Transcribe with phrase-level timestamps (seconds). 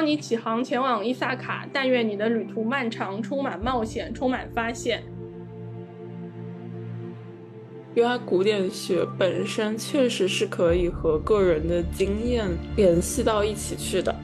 [0.00, 5.02] 当你启航前往伊萨卡，但愿你的旅途漫长，充满冒险，充满发现。
[7.94, 14.16] 因为古典学本身确实是可以和个人的经验联系到一起去的。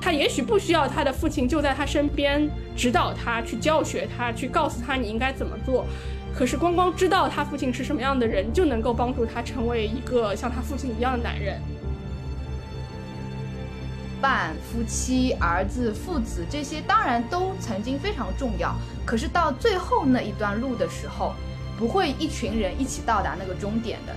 [0.00, 5.84] 他也许不需要他的父亲就在他身边指导他，去教学他，去告诉他你应该怎么做。
[6.32, 11.60] 可是光光知道他父亲是什么样的人，就能够帮助他成为一个像他父亲一样的男人。
[14.24, 18.74] 伴、夫妻、儿子、父子这些当然都曾经非常重要，
[19.04, 21.34] 可是到最后那一段路的时候，
[21.78, 24.14] 不会一群人一起到达那个终点的。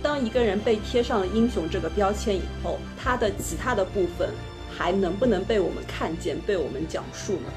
[0.00, 4.30] 当一个人被贴上了英雄这个标签以后，他的其他的部分
[4.70, 7.50] 还能不能被我们看见、被我们讲述呢？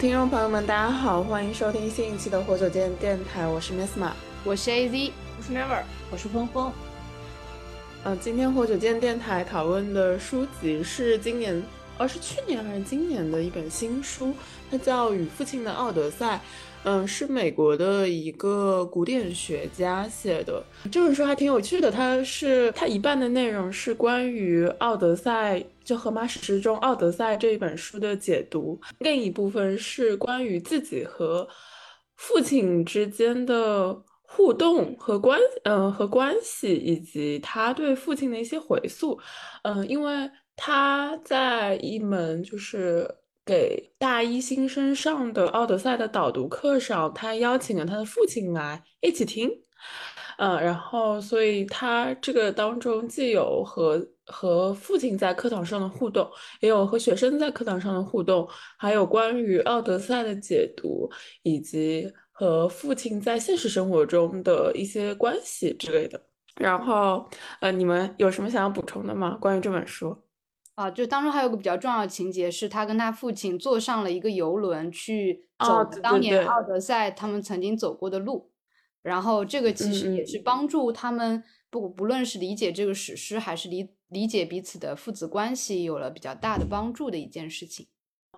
[0.00, 6.72] 听众朋友们，大家好，欢迎收听新一期的活久见电台，我是 Miss 马，我是 AZ，我是 Never，我是峰峰。
[8.02, 11.62] 嗯，今天活久见电台讨论的书籍是今年，
[11.98, 14.34] 哦，是去年还是今年的一本新书，
[14.70, 16.36] 它叫《与父亲的奥德赛》。
[16.84, 21.90] 嗯，是美国的一个古典学家写的这本书还挺有趣的。
[21.90, 31.46] 它是它一半的内容是关于《奥德赛》就荷马史诗中《奥德赛》这一本书的解读，另一部分是关于自己和
[32.16, 33.94] 父亲之间的
[34.34, 39.20] 互动和关嗯和关系，以及他对父亲的一些回溯。
[39.62, 43.08] 嗯，因为他在一门就是。
[43.46, 49.50] 给大一新生上的《奥德赛》的导读课上，他邀请了他的父亲来一起听，
[50.38, 56.26] 嗯，然后，所以他这个当中既有和和父亲在课堂上的互动，
[56.60, 58.48] 也有和学生在课堂上的互动，
[58.78, 61.10] 还有关于《奥德赛》的解读，
[61.42, 66.20] 以及和父亲在现实生活中的一些关系之类的。
[66.56, 67.28] 然后，
[67.60, 69.38] 呃，你们有什么想要补充的吗？
[69.40, 70.16] 关于这本书？
[70.74, 78.50] 啊，就当中还有个比较重要的情节，是他跟他父亲坐上了一个游轮去走当年奥德赛他们曾经走过的路，
[79.00, 87.86] 然后这个其实也是帮助他们不不论是理解这个史诗，还是理理解彼此的父子关系，有了比较大的帮助的一件事情。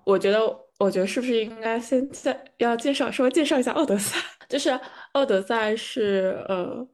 [0.06, 0.40] 我觉得，
[0.78, 4.16] 我觉得是不是应该先在要介绍，稍微介绍一下奥德赛，
[4.48, 4.70] 就是
[5.12, 6.88] 奥德赛是呃。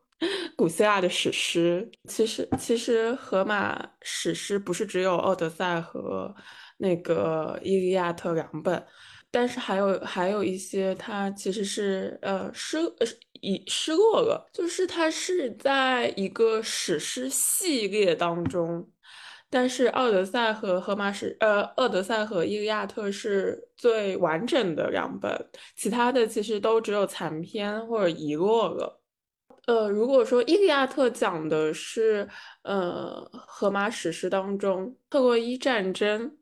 [0.56, 6.32] 古希腊的史诗，其实其实荷马史诗不是只有《奥德赛》和
[6.78, 8.80] 那个《伊利亚特》两本，
[9.32, 12.78] 但是还有还有一些，它其实是呃失
[13.40, 18.88] 已失落了，就是它是在一个史诗系列当中，
[19.52, 25.30] 但是《奥德赛》和荷马史呃《奥德赛》和《伊利亚特》是最完整的两本，
[25.76, 28.98] 其他的其实都只有残篇或者遗落了。
[29.66, 32.26] 呃，如果说《伊利亚特》讲的是，
[32.62, 36.34] 呃，荷马史诗当中特洛伊战争，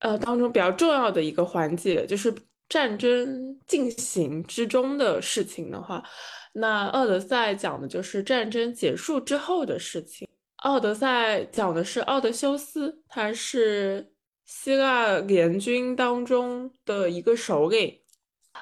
[0.00, 2.30] 呃，当中比较重要的一个环节，就是
[2.68, 6.04] 战争进行之中的事情的话，
[6.52, 10.28] 那《奥德赛》讲的就是战争结束之后的事情。
[10.58, 14.12] 《奥德赛》讲的是奥德修斯，他是
[14.44, 18.00] 希腊联军当中的一个首领。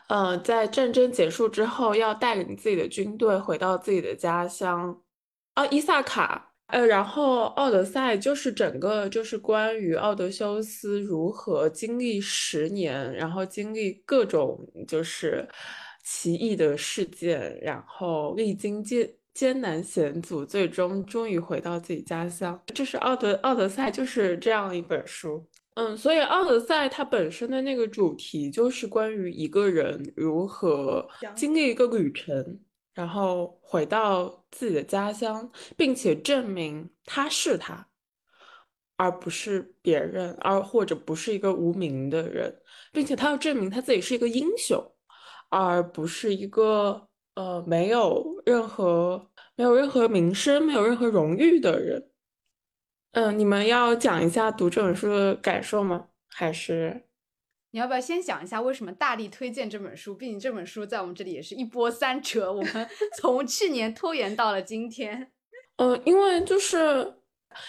[0.08, 5.02] 呃，在战争结束之后，要带领自己的军队回到自己的家乡，
[5.54, 6.52] 啊，伊萨卡。
[6.66, 15.48] 呃，然后《奥德赛》就是整个就是关于奥德修斯如何经历十年，然后经历各种就是
[16.04, 22.58] 奇异的事件，然后历经艰艰难险阻，最终终于回到自己家乡。
[22.74, 25.46] 这是《奥德奥德赛》，就是这样一本书。
[25.74, 32.58] 嗯，所以《奥德赛》它本身的那个主题就是关于一个人如何经历一个旅程，
[32.94, 37.86] 然后回到自己的家乡，并且证明他是他，
[38.96, 42.56] 而不是别人，而或者不是一个无名的人，
[42.90, 44.82] 并且他要证明他自己是一个英雄，
[45.50, 47.06] 而不是一个
[47.36, 52.10] 呃没有任何没有任何名声、没有任何荣誉的人。
[53.12, 56.08] 嗯，你们要讲一下读这本书的感受吗？
[56.28, 57.04] 还是
[57.70, 60.14] 你要不要先讲一下为什么大力推荐这本书？
[60.14, 65.32] 毕竟这本书在我们这里也是一波三折，我们 从去年拖延到了今天。
[65.76, 67.14] 嗯，因为就是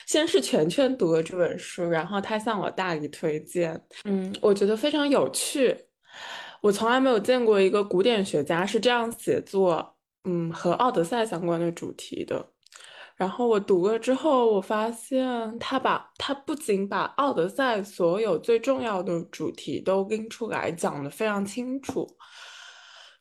[0.05, 3.81] 先是全全读了这本书，然后他向我大力推荐。
[4.05, 5.86] 嗯，我觉得非常有趣。
[6.61, 12.51] 我从来没有见过一个古典学家是这样写作，嗯，和奥德赛相关的主题的。
[13.15, 22.07] 然后我读了之后，我发现他把他不仅把《奥德赛》所有最重要的主题都拎出来讲得非常清楚，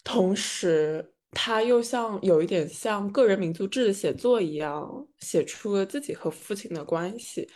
[0.05, 4.87] 同时他又像有一点像个人民族志的写作一样，
[5.21, 7.49] 写出了自己和父亲的关系，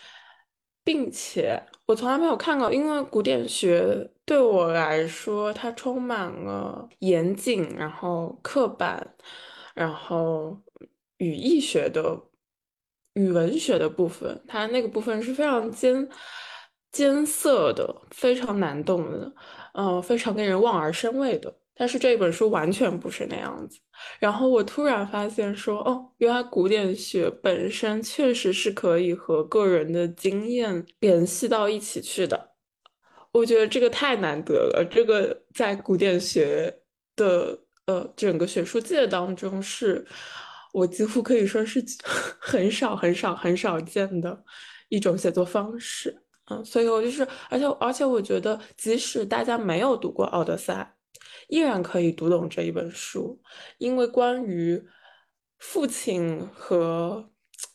[0.84, 9.14] 并且我从来没有看过，因为古典学对我来说，它充满了严谨，然后刻板，
[9.74, 10.56] 然后
[11.18, 12.20] 语义学的、
[13.14, 16.08] 语文学的部分，它那个部分是非常艰
[16.92, 19.32] 艰涩的，非常难懂的，
[19.74, 21.59] 嗯，非常令人望而生畏的。
[21.80, 23.78] 但是这本书完全不是那样子，
[24.18, 32.50] 然后我突然发现说，哦，原来古典学本身确实是可以和个人的经验联系到一起去的。
[33.32, 36.70] 我觉得这个太难得了，这个在古典学
[37.16, 40.06] 的呃整个学术界当中，是
[40.74, 41.82] 我几乎可以说是
[42.38, 44.44] 很少很少很少见的
[44.90, 46.14] 一种写作方式。
[46.50, 50.94] 嗯，所以我就是，而且而且我觉得，即使大家没有读过《奥德赛》。
[51.50, 53.40] 依然可以读懂这一本书，
[53.78, 54.82] 因为关于
[55.58, 57.28] 父亲和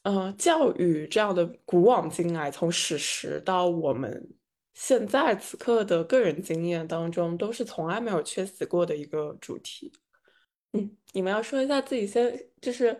[0.03, 4.27] 嗯教育这样的古往今来，从史实到我们
[4.73, 9.91] 现在此刻的个人经验当中，都是从来没有缺席过的一个主题。
[10.73, 12.99] 嗯，你们要说一下自己先，就是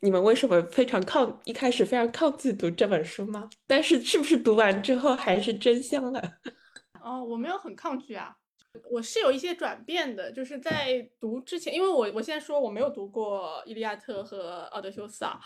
[0.00, 3.48] 你们为什么非常抗一开始非常抗拒读这本书吗？
[3.66, 6.20] 但是是不是读完之后还是真香了？
[7.02, 8.36] 哦，我没有很抗拒啊。
[8.90, 15.38] 我是有一些转变的，就是在读之前，因为我我先说我没有读过《伊利亚特》和《奥德修斯》啊，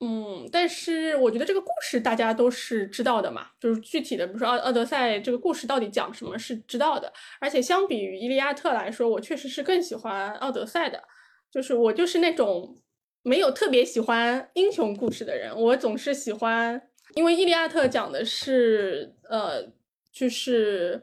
[0.00, 11.02] 嗯，但是我觉得这个故事大家都是知道的嘛，就是具体的，比如说《奥奥德赛》这个故事到底讲什么是知道的，而且相比于《伊利亚特》来说，我确实是更喜欢《奥德赛》的，
[11.50, 12.76] 就是我就是那种
[13.22, 19.66] 没有特别喜欢英雄故事的人，我总是喜欢，因为《伊利亚特》讲的是呃，
[20.12, 21.02] 就是。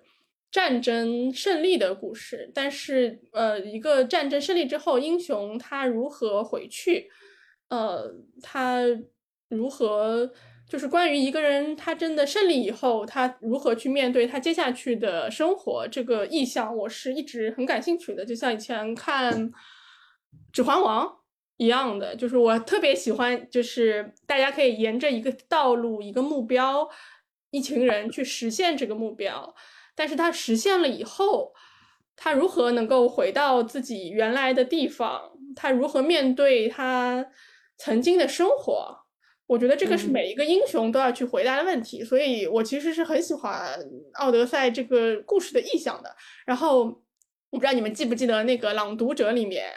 [0.53, 7.09] 战争胜利的故事，但是呃，一个战争胜利之后，英雄他如何回去？
[7.69, 8.13] 呃，
[8.43, 8.83] 他
[9.49, 10.31] 如何
[10.69, 15.87] 就是关于一个人他真的胜利以后，他如何去面对他接下去的生活？
[15.87, 19.49] 这个意向我是一直很感兴趣的，就像以前看
[20.51, 21.07] 《指环王》
[21.57, 26.87] 一样的，就是我特别喜欢，就是大家可以沿着一个道路、一个目标，
[27.49, 29.55] 一群人去实现这个目标。
[29.95, 31.53] 但是他实现了以后，
[32.15, 35.31] 他如何能够回到自己原来的地方？
[35.55, 37.25] 他如何面对他
[37.77, 38.99] 曾经的生活？
[39.45, 42.03] 我觉得这个是每一个英雄都要去回答的问题。
[42.03, 43.77] 所以我其实是很喜欢
[44.13, 46.15] 《奥德赛》这个故事的意象的。
[46.45, 46.85] 然后
[47.49, 49.71] 我不知道你们记不记得那个《朗读者》里面。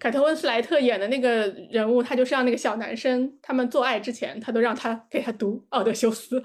[0.00, 6.40] 凯特温斯莱特演的那个人物，他就是让那个小男生，他们做爱之前，他都让他给他读《奥德修斯》，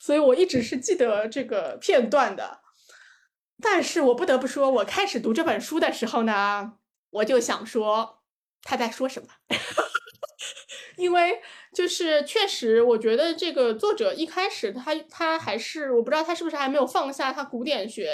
[0.00, 2.58] 所以我一直是记得这个片段的。
[3.62, 6.72] 但是我不得不说，我开始读这本书的时候呢，
[7.10, 8.22] 我就想说
[8.62, 9.28] 他在说什么，
[10.98, 11.40] 因为
[11.72, 18.10] 就是确实，我觉得这个作者一开始他他还是我不知道他是不是还没有放下他古典学。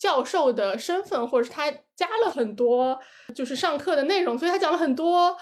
[0.00, 2.98] 教授的身份，或者是他加了很多，
[3.34, 5.36] 就是上课的内容，所以他讲了很多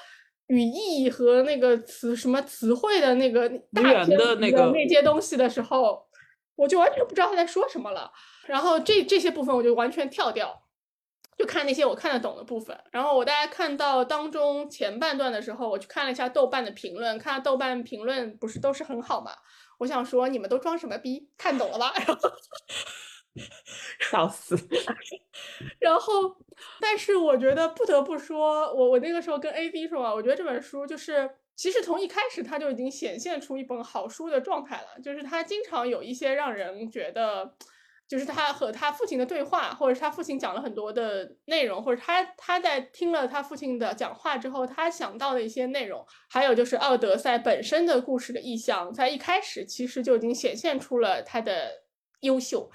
[0.48, 6.04] 语义和那个词什么词汇的那个大片的那个那些东西的时候，
[6.56, 8.10] 我就完全不知道他在说什么了。
[8.48, 10.64] 然后这这些部分我就完全跳掉，
[11.36, 12.76] 就看那些我看得懂的部分。
[12.90, 19.30] 然后我大家看到当中前半段的时候，我去看了一下豆瓣的评论，看豆瓣评论不是都是很好嘛？
[19.78, 21.28] 我想说你们都装什么逼？
[21.38, 21.92] 看懂了吧？
[21.94, 22.14] 然后。
[23.98, 24.56] 笑死！
[25.78, 26.36] 然后，
[26.80, 35.00] 但是我觉得不得不说，我我那个时候跟 A B 说啊，我觉得这本书就是，其实从一开始它就已经显现出一本好书的状态了。
[35.02, 37.54] 就是他经常有一些让人觉得，
[38.08, 51.84] 就是他和他父亲的对话，或者他父亲讲了很多的内容，或者他他在听了他父亲的讲话之后，他想到的一些内容，还有就是奥德赛本身的故事的意象，在一开始其实就已经显现出了他的。
[52.22, 52.68] 优秀，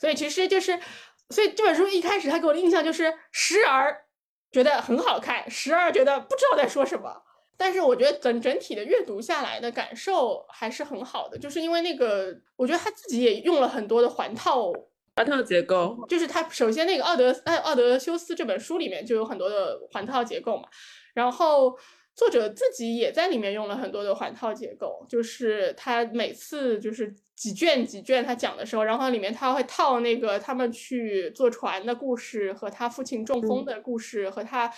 [0.00, 0.80] 所以其实就是，
[1.28, 4.04] 所以这本书一开始他给我的印象就是时而
[4.50, 7.22] 觉得很好看，时而觉得不知道在说什么。
[7.58, 14.72] 但是我觉得整整体的阅读下来的感受还是很好的，就是因为那个，我觉得他自己也用了很多的环套
[15.16, 20.64] 环套结构，就是他首先那个奥德哎奥德修斯这本书里面就有很多的环套结构嘛，
[21.12, 21.78] 然后。
[22.14, 34.70] 作者自己也在里面用了很多的环套结构，就是他每次就是几卷几卷他讲的时候，然后里面他会套那个他们去坐船的故事，和他父亲中风的故事，和他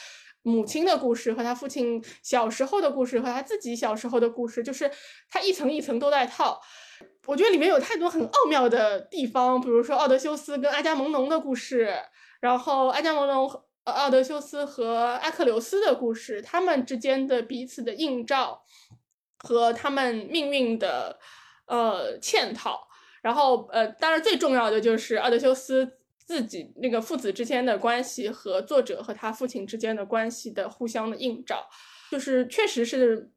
[0.42, 4.88] 母亲的故事，和他父亲小时候的故事，和他自己小时候的故事，就是
[5.28, 6.60] 他一层一层都在套。
[7.26, 11.92] 我觉得里面有太多很奥妙的地方，比如说奥德修斯跟阿伽门农的故事，
[12.40, 13.26] 然后阿伽门
[13.84, 18.62] 农奥德修斯和阿克琉斯的故事，他们之间的彼此的映照
[19.38, 21.18] 和他们命运的
[21.66, 22.88] 呃嵌套。
[23.22, 31.68] 然后呃，当然最重要的就是奥德修斯自己那个父子之间的关系和作者和他父亲之间的关系的互相的映照，
[32.10, 33.30] 就是确实是。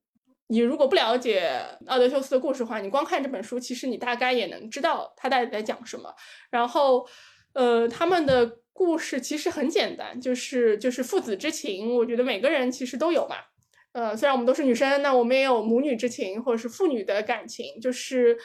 [0.48, 6.14] 你如果不了解奥德修斯的故事的话，你光看这本书，其实你大概也能知道他到底在讲什么。
[6.52, 7.04] 然后，
[7.54, 11.96] 呃，他们的故事其实很简单，就是就是父子之情。
[11.96, 13.38] 我觉得每个人其实都有嘛。
[13.94, 18.38] 呃，虽然我们都是女生，那我们也有母女之情，或者是父女的感情，就是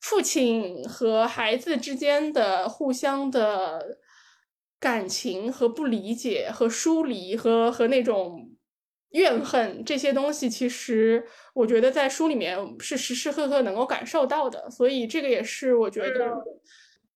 [0.00, 3.98] 父亲和孩子之间的互相的
[4.80, 8.50] 感情和不理解和疏离和和那种。
[9.12, 16.30] 怨恨这些东西，其实我觉得在书里面是时时刻刻能够感受到的，所以这个也是我觉得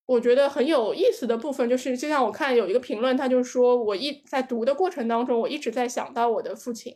[0.07, 1.69] 我觉得很有意思的部分。
[1.69, 6.95] 就是就像我看有一个评论，他就说我一在读的过程当中，我一直在想到我的父亲，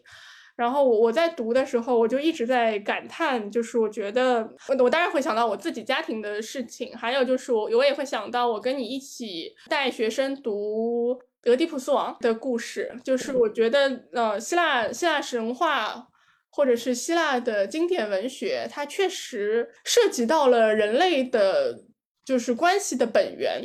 [0.56, 11.20] 然后我我在读的时候，我就一直在感叹，就是我觉得我我当然会想到我自己家庭的事情，还有就是我我也会想到我跟你一起带学生读。
[11.46, 16.08] 俄狄浦斯王的故事，就是我觉得，呃，希腊希腊神话
[16.50, 21.84] 或者是希腊的经典文学，它确实涉及到了人类的，
[22.26, 23.62] 就是关系的本源，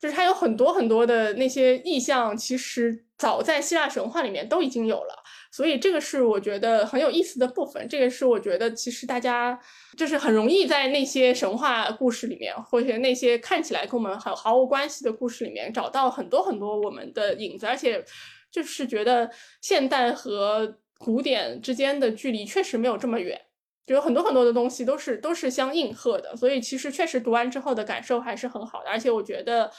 [0.00, 5.22] 就是它有很多很多的那些意象，其实早在希腊神话里面都已经有了。
[5.50, 9.58] 所以这个是我觉得很有意思的部分，这个是我觉得其实大家
[9.96, 18.04] 就是很容易在那些神话故事里面，或者那些看起来跟我们很毫无关系的故事里面，找到很多很多我们的影子，而且
[18.50, 19.30] 就是觉得
[19.62, 23.40] 现代和古典之间的距离确实没有这么远，
[23.86, 29.70] 就有很多很多的东西都是都是相应和的，所以其实确实读完之后的感受还是很好的，而且我觉得。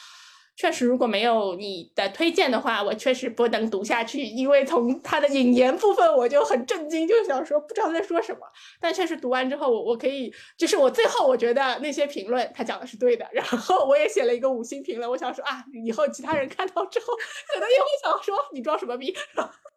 [0.60, 8.40] 确实，如果没有你的推荐的话，我确实不能读下去，因为从 他的引言部分我就很震惊，就想说不知道在说什么。
[8.82, 17.06] 但确实读完之后，我我可以，就是我最后我觉得那些评论他讲的是对的，然后我也写了一个五星评论，我想说啊，以后其他人看到之后
[17.54, 19.16] 可能也会想说你装什么逼。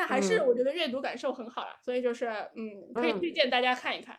[0.00, 2.26] 但还是我觉得阅读感受很好啊，所以就是
[2.56, 4.18] 嗯，可以推荐大家看一看。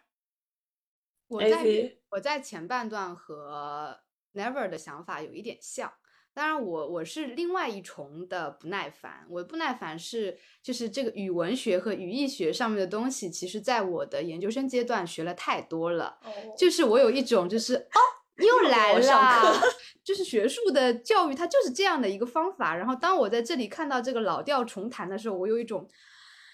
[1.28, 1.66] 我在
[2.10, 4.00] 我在前半段和。
[4.34, 5.92] Never 的想法有一点像，
[6.34, 9.28] 当然我我是另外一重的不耐烦。
[9.30, 16.18] 我不耐烦是就是这个语文学和语义学上面的东西，其实在我的研究生阶段学了太多了，
[16.58, 18.00] 就是我有一种就是哦
[18.42, 19.54] 又来了，
[20.04, 22.76] 就是学术的教育它就是这样的一个方法。
[22.76, 25.88] 然后当我在这里看到这个老调重弹的时候，我有一种。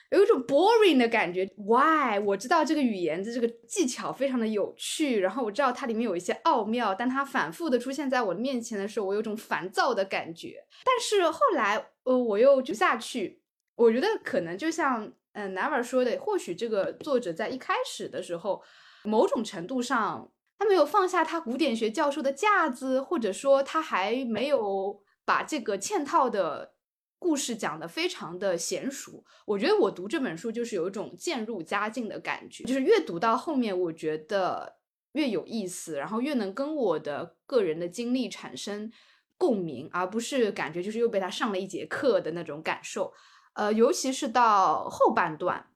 [0.10, 2.18] 有一种 boring 的感觉，Why？
[2.18, 10.64] 我知道这个语言的这个技巧非常的有趣，然后我知道它里面有一些奥妙，但它反复的出现在我的面前的时候，我有种烦躁的感觉。
[10.86, 13.42] 但是后来，呃，我又读下去，
[13.76, 18.64] 我觉得可能就像，嗯，Never 说的，或许这个作者在一开始的时候，
[19.04, 26.74] 某种程度上，他没有放下他古典学教授的架子，或者说他还没有把这个嵌套的。
[27.20, 34.78] 故事讲的非常的娴熟，我觉得我读这本书就是有一种渐入佳境的感觉，就是越读到后面，我觉得
[35.14, 38.92] 越有意思，然后越能跟我的个人的经历产生
[39.36, 43.12] 共鸣，而不是感觉就是又被他上了一节课的那种感受。
[43.54, 45.72] 呃，尤其是到后半段，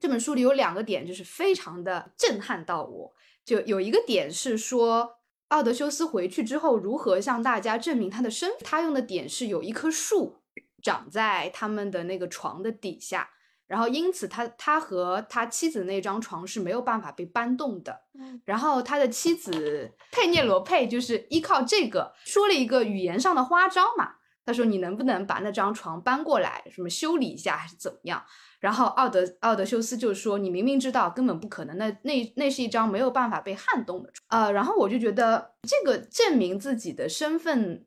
[0.00, 3.12] 这本书里有两个点就是非常的震撼到我，
[3.44, 5.16] 就有一个点是说
[5.48, 10.38] 奥德修斯回去之后如何向大家证明他的身份，他用的点是有一棵树。
[10.82, 13.30] 长在他们的那个床的底下，
[13.68, 18.00] 然后因此他他和他妻子那张床是没有办法被搬动的。
[18.44, 28.24] 然后他的妻子佩涅罗佩就是依靠这个说了一个语言上的花招嘛，他说你能不能把那张床搬过来，什么修理一下还是怎么样？
[28.60, 34.24] 然后奥德奥德修斯就说你明明知道根本不可能，那那那是一张没有办法被撼动的床。
[34.28, 37.86] 呃，然后我就觉得这个证明自己的身份。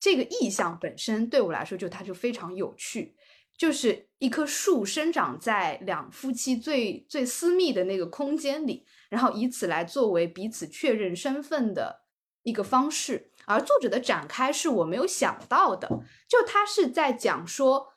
[0.00, 3.14] 这个意象本身对我来说，就它就非常有趣，
[3.56, 12.00] 就是一棵树生长在两夫妻最最私密的那个空间里，然后以此来作为彼此确认身份的
[12.42, 13.30] 一个方式。
[13.46, 15.88] 而作者的展开是我没有想到的，
[16.28, 17.88] 就他是在讲说，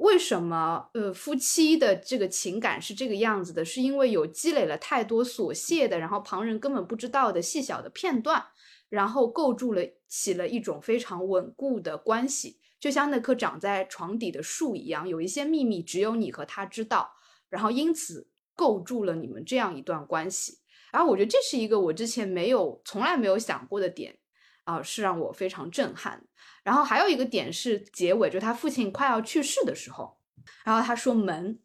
[0.00, 8.46] 为什么呃夫妻的这个情感是这个样子的，是因为有积累了太多琐屑的，然后旁人根本不知道的细小的片段。
[8.88, 17.10] 然后构筑了起了一种非常稳固的关系，就像那棵长在床底的树一样，有一些秘密只有你和他知道，
[17.48, 20.58] 然后因此构筑了你们这样一段关系。
[20.92, 24.16] 然后我觉得这是一个我之前没有从来没有想过的点
[24.66, 26.22] 啊，是让我非常震撼。
[26.62, 30.18] 然后还有一个点是结尾，就他父亲快要去世的时候，
[30.64, 31.58] 然后他说门。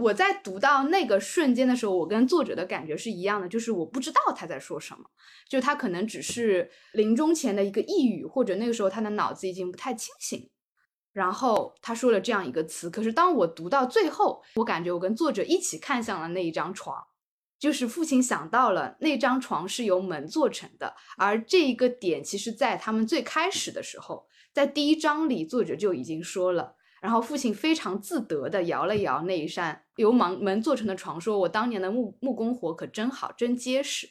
[0.00, 5.04] 我在读到那个瞬间的时候，我跟作者的感觉是一样的，就是我不知道他在说什么，
[5.48, 10.48] 就他可能只是临终前的一个呓语，或者那个时候他的脑子已经不太清醒，
[11.12, 12.88] 然后他说了这样一个词。
[12.88, 17.04] 可是当我读到最后，我感觉我跟作者一起看向了那一张床，
[17.60, 26.74] 就是父亲想到了那张床是由门做成的，而这一个点其实在他们最开始的时候，在第一章里作者就已经说了。
[27.02, 34.08] 然后父亲非常自得地摇了摇那一扇由门门做成的床，说：“我当年的木木工活可真好，真结实。”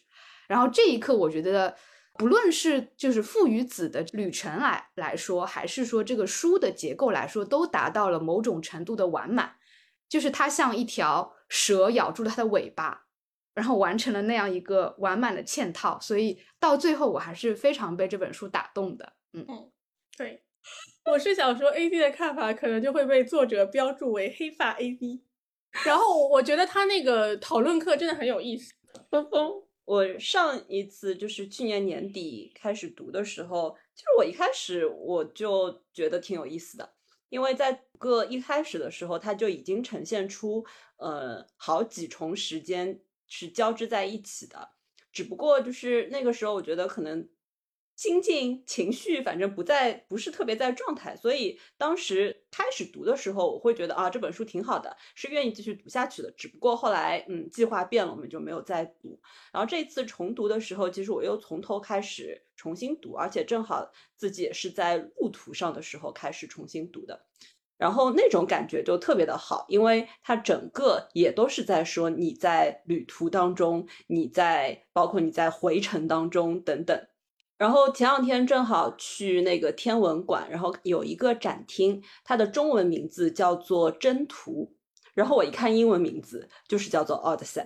[0.47, 1.75] 然后这一刻，我觉得
[2.17, 9.57] 不论是就是父与子的旅程来来说，还是说这个书的结构来说，都达到了某种程度的完满。
[10.07, 13.05] 就是它像一条蛇咬住了它的尾巴，
[13.53, 15.99] 然后完成了那样一个完满的嵌套。
[15.99, 19.13] 所以到最后，我还是非常被这本书打动的。
[19.33, 19.45] 嗯，
[20.17, 20.43] 对。
[21.05, 25.23] 我是想说，A D 的看法可能就会被作者标注为黑发 A D。
[25.85, 28.73] 然后我觉得他那个讨论课真的很有意思。
[29.09, 36.93] 峰峰，我上一次就是去年年底开始读的时候，就是我一开始我就觉得挺有意思的，
[37.29, 40.65] 因为在个一开始的时候，它就已经呈现出
[40.97, 42.99] 呃好几重时间
[43.29, 44.71] 是交织在一起的，
[45.13, 47.29] 只不过就是那个时候，我觉得可能。
[47.95, 56.31] 心境、情绪，反正不在，不是特别在状态，所以当时开始读的时候，我会觉得啊，这本书挺好的，是愿意继续读下去的。
[56.31, 59.19] 只不过后来，嗯，计划变了，我们就没有再读。
[59.51, 67.25] 然后这次重读的时候，其实我又从头开始重新读，而且正好自己也是在路途上的时候开始重新读的，
[67.79, 77.07] 然后那种感觉就特别的好，因为它整个也都是在说你在旅途当中，你在包括你在回程当中等等。
[77.57, 84.65] 然后前两天正好去那个天文馆，然后有一个展厅，它的中文名字叫做《征途》，
[85.13, 87.65] 然后我一看英文名字就是叫做《Odyssey》，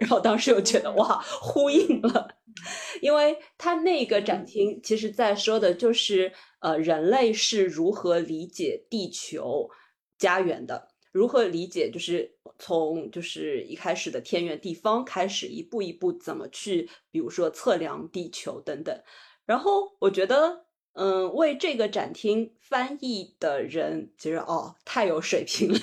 [0.00, 2.28] 然后当时又觉得哇，呼应了，
[3.00, 9.70] 因为他那个展厅其实在说的就是呃人类是如何理解地球
[10.18, 18.94] 家园的，如何理解就是从就是一开始的天圆地方开始，一步一步怎么去，比如说测量地球等等。
[19.46, 25.78] 然后我觉得，嗯，为这个展厅翻译的人其实哦太有水平了，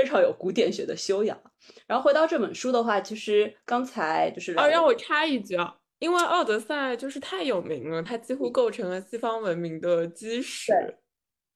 [0.00, 1.38] 非常有古典学的修养。
[1.86, 10.72] 然后回到这本书的话，其实刚才就是啊，让我插一句啊，因为《奥德赛》就是太有名了，它几乎构成了西方文明的基石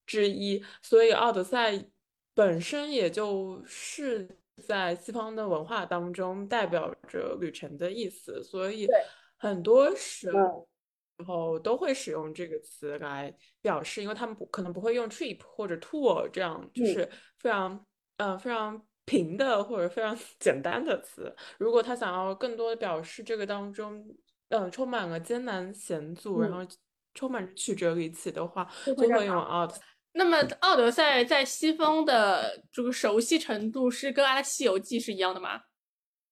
[0.05, 1.73] 之一，所以《奥德赛》
[2.35, 4.29] 本身也就是
[4.67, 8.87] 在西方的文化当中代表着旅程的意思，所以
[9.39, 10.69] 很多时候。
[11.17, 21.35] 然后都会使用这个词来表示，因为他们不可能不会用 trip 或者 tour 这样，就是非常嗯非常平的或者非常 简单的词。
[21.59, 24.05] 如果他想要更多的表示这个当中
[24.49, 26.61] 嗯充满了艰难险阻，然后
[27.15, 29.73] 充满着曲折离奇的话，就会用 out。
[30.13, 35.61] 那么《奥德赛》在西方的这个熟悉程度是跟《阿拉西游记》是一样的吗？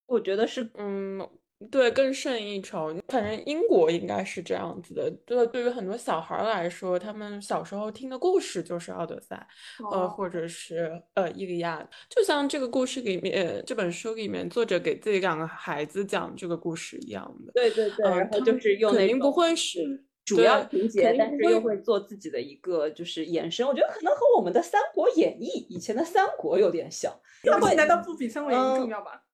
[0.07, 1.29] 我觉得是，嗯。
[1.71, 2.95] 对，更胜一筹。
[3.09, 5.11] 反正英国应该是这样子的。
[5.25, 9.47] 对，对于很多小孩来说，他们小时候听的故事就是《奥德赛》，
[9.91, 11.81] 呃，或者是呃《伊利亚》。
[12.09, 17.53] 就像这个故事里面，这本书里面作者给自己两个孩子讲这个故事一样的。
[17.53, 23.67] 对对对，然后就是用肯定不会是主要情节，但是又会做自己的一个就是延伸。
[23.67, 27.13] 我觉得可能和我们的《三国演义》以前的《三国》有点像。
[27.43, 29.25] 三国难道不比《三国演义》重要吧？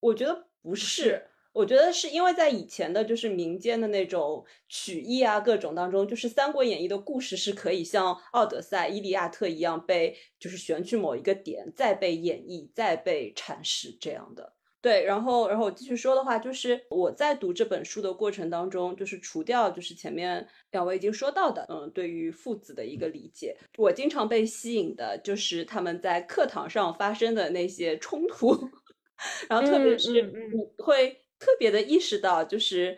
[0.00, 1.26] 我觉得不是。
[1.60, 14.54] 我觉得是因为在以前的，就是民间的那种曲艺啊，各种当中，就是《三国演义》的故事是可以像《奥德赛》《伊利亚特》一样被就是选取某一个点，再被演绎，再被阐释这样的。
[14.80, 28.56] 对，然后，然后我继续说的话，就是我在读这本书的过程当中，就是除掉就是前面两位已经说到的，嗯，对于父子的一个理解，我经常被吸引的就是他们在课堂上发生的那些冲突，
[29.50, 31.19] 然后特别是你会。
[31.40, 32.96] 特别的意识到，就是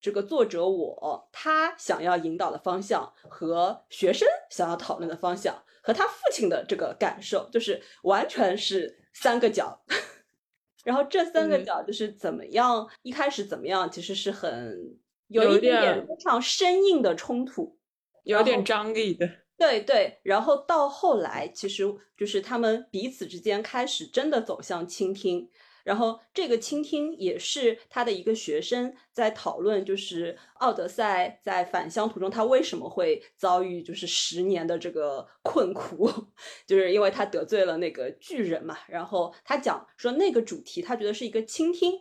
[0.00, 9.84] 这个作者我他想要引导的方向和学生想要讨论的方向和他父亲的这个感受，就是完全是三个角。
[10.82, 17.78] 然后这三个角就是怎么样，一开始怎么样，其实是很有一点点非常生硬的冲突，
[18.24, 19.30] 有点张力的。
[19.56, 21.84] 对对，然后到后来，其实
[22.16, 25.48] 就是他们彼此之间开始真的走向倾听。
[25.84, 36.08] 然后这个倾听也是他的一个学生在讨论，就是奥德赛在返乡途中他为什么会遭遇就是十年的这个困苦，
[36.66, 38.78] 就是因为他得罪了那个巨人嘛。
[38.88, 41.92] 然后他讲说那个主题他觉得是一个倾听。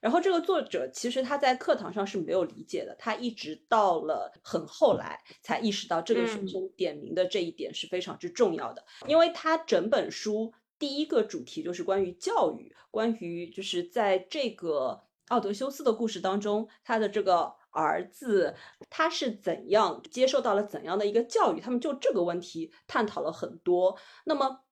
[0.00, 10.52] 然后这个作者其实他在课堂上是没有理解的，他一直到了很后来才意识到这个学生点名的这一点是非常之重要的，因为他整本书。
[10.82, 18.56] 第一个主题就是关于教育，关于就是在这个奥德修斯的故事当中，他的这个儿子
[18.90, 23.96] 他是怎样接受到了怎样的一个教育，他们就这个问题探讨了很多。
[24.24, 24.62] 那么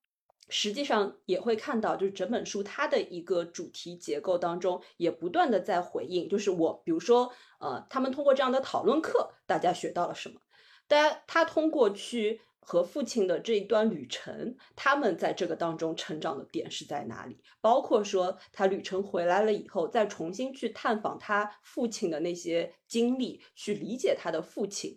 [0.48, 10.40] 实际上也会看到，就是整本书它的一个主题结构当中，也不断的在回应，就是我比如说呃，他们通过这样的讨论课，大家学到了什么？
[10.88, 12.40] 大家他通过去。
[12.60, 17.42] 和父亲的这一段旅程，他们在这个当中成长的点是在哪里？
[17.60, 24.96] 包括说他旅程回来了以后，再重新去探访他父亲的那些经历，去理解他的父亲，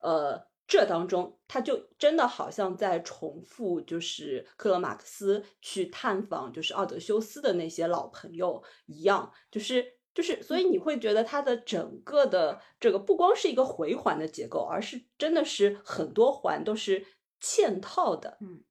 [0.00, 9.94] 呃，这当中他就真的好像在重复，就是克罗马克思去探访就是奥德修斯的那些老朋友一样，就是。
[10.14, 17.04] 就是，所以你会觉得它的整个的这个不光是一个回环的结构，而是真的是很多环都是
[17.42, 18.38] 嵌套的。
[18.40, 18.62] 嗯，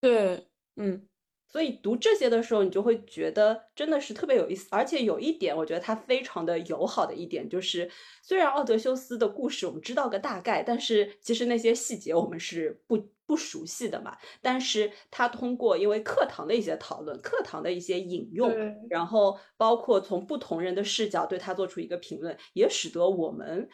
[0.00, 1.08] 对，嗯。
[1.50, 4.68] 所以读这些的时候，你就会觉得真的是特别有意思。
[4.70, 7.90] 而且有一点，我觉得它非常的友好的一点就是，
[8.22, 14.16] 虽然奥德修斯的故事我们知道个大概，但是其实那些细节我们是不不熟悉的嘛。
[14.42, 18.50] 但是他通过因为课堂的一些讨论、课堂的一些引用，
[18.88, 23.68] 然后包括从不同人的视角对他做出一个评论，也使得我们。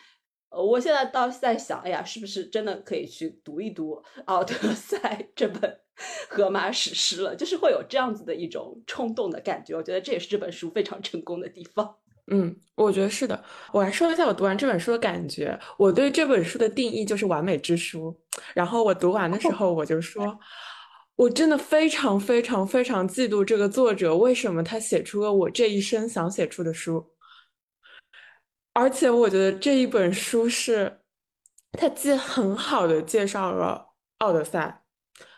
[0.51, 3.95] 呃，我现在倒是在想，哎呀，是不是真的可以去读一读
[4.27, 4.99] 《奥德赛
[5.35, 5.81] 》这本
[6.29, 7.35] 荷马史诗了？
[7.35, 9.75] 就是会有这样子的一种冲动的感觉。
[9.75, 11.97] 我觉得这也是这本书非常成功的地方。
[12.31, 13.45] 嗯，我觉得是的。
[13.71, 15.59] 我来说一下我读完这本书的感觉。
[15.77, 18.19] 我对这本书的定义就是完美之书。
[18.55, 20.39] 然后我读完的时候，我就说，
[21.17, 27.13] 我真的非常非常非常嫉妒这个作者，为什么他写出了我这一生想写出的书。
[28.73, 31.01] 而且我觉得这一本书是，
[31.73, 33.87] 他既很好的介绍了
[34.19, 34.83] 奥德赛，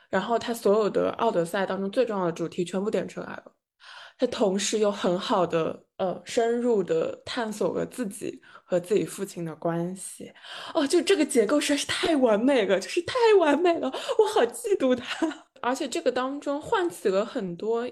[0.08, 3.52] 然后他所有的奥德赛当中最重要的主题全部点出来了，
[4.18, 10.32] 他同时又很好的呃深入的探索了自己和自己父亲的关系，
[10.74, 15.46] 哦，就这个结构实在是太完美了，就是太完美了，我好嫉妒他。
[15.62, 17.90] 而且这个当中唤起了很多，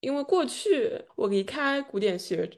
[0.00, 2.50] 因为过去我离开古典学。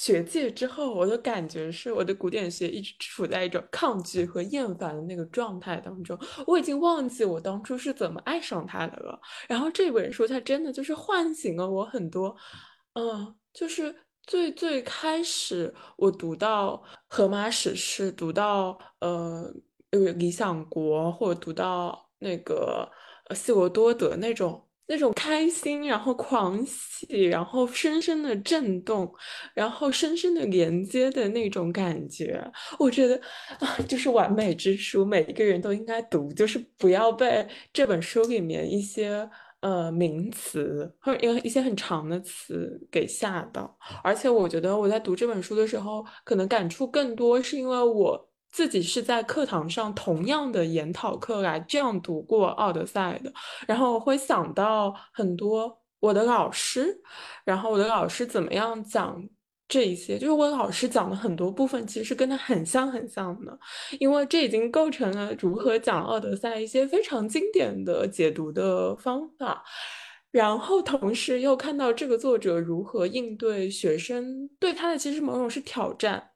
[0.00, 6.18] 学界之后，我的感觉是我的古典学一直处在一种抗拒和厌烦的那个状态当中。
[6.46, 9.20] 我已经忘记我当初是怎么爱上它的了。
[9.46, 12.34] 然后这本书它真的就是唤醒了我很多，
[12.94, 19.52] 嗯，就是最最开始我读到荷马史诗，读到呃
[19.90, 22.90] 理想国，或者读到那个
[23.34, 24.66] 希罗多德那种。
[24.90, 29.08] 那种开心，然后狂喜，然后深深的震动，
[29.54, 32.44] 然后深深的连接的那种感觉，
[32.76, 33.14] 我觉得
[33.60, 43.78] 啊，就是完美之书，每一个人都应该读，就是不要被这本书里面一些呃名词或者一些很长的词给吓到。
[44.02, 48.29] 而且我觉得我在读这本书的时候，可能感触更多，是因为我。
[48.52, 53.32] 自己是在课堂上同样的研讨课来这样读过《奥德赛》的，
[53.66, 57.00] 然后会想到很多我的老师，
[57.44, 59.22] 然后我的老师怎么样讲
[59.68, 63.56] 这一些，就是我老师讲的很多部分其实是跟他很像很像的，
[64.00, 69.62] 因为这已经构成了如何讲《奥德赛》一些非常经典的解读的方法，
[70.32, 76.29] 然后同时又看到这个作者如何应对学生对他的其实某种是挑战。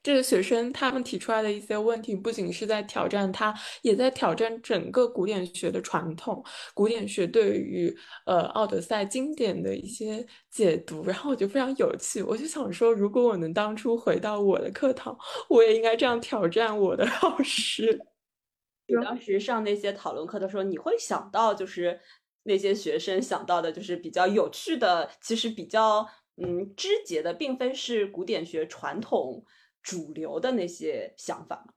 [0.00, 11.04] 这个学生他们提出来的一些问题，不仅是在挑战他，也在挑战整个古典学的传统，古典学对于呃《奥德赛》经典的一些解读。
[11.04, 15.14] 然后我就非常有趣，我就想说，如果我能当初回到我的课堂，
[15.48, 18.00] 我也应该这样挑战我的老师。
[18.86, 22.00] 你当时上那些讨论课的时候，你会想到就是
[22.44, 29.44] 那些学生想到的，就是比较有趣的，其实比较嗯肢节的，并非是古典学传统。
[29.88, 31.72] 主流的那些想法吗？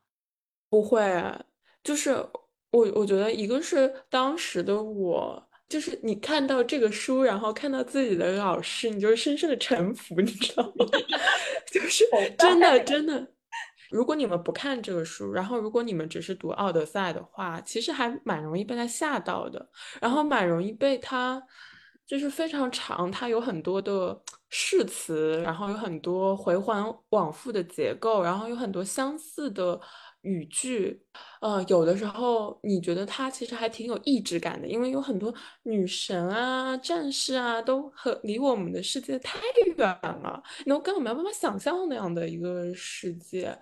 [0.69, 1.01] 不会，
[1.81, 2.11] 就是
[2.71, 10.85] 我我觉得一个是当时的我，就是你看到这个书，然后看到自己的老师，你就深深的臣服， 你知道吗？
[11.71, 12.03] 就是
[12.37, 13.25] 真的真的。
[13.89, 19.69] 如果你们不看这个书，然后如果你们只是读《奥德赛》的话，其实还蛮容易被他吓到的，
[20.01, 21.41] 然后蛮容易被他。
[22.11, 29.79] 就是非常长，它有很多的誓词，然后有很多回环往复的结构，然后有很多相似的。
[30.23, 31.01] 语句，
[31.39, 39.39] 呃，有的时候你觉得它其实还挺有意志感的，因为有很多女神啊、战士啊，都和离我们的世界太
[39.77, 39.87] 远
[40.21, 43.57] 了，那我根本没有办法想象那样的一个世界。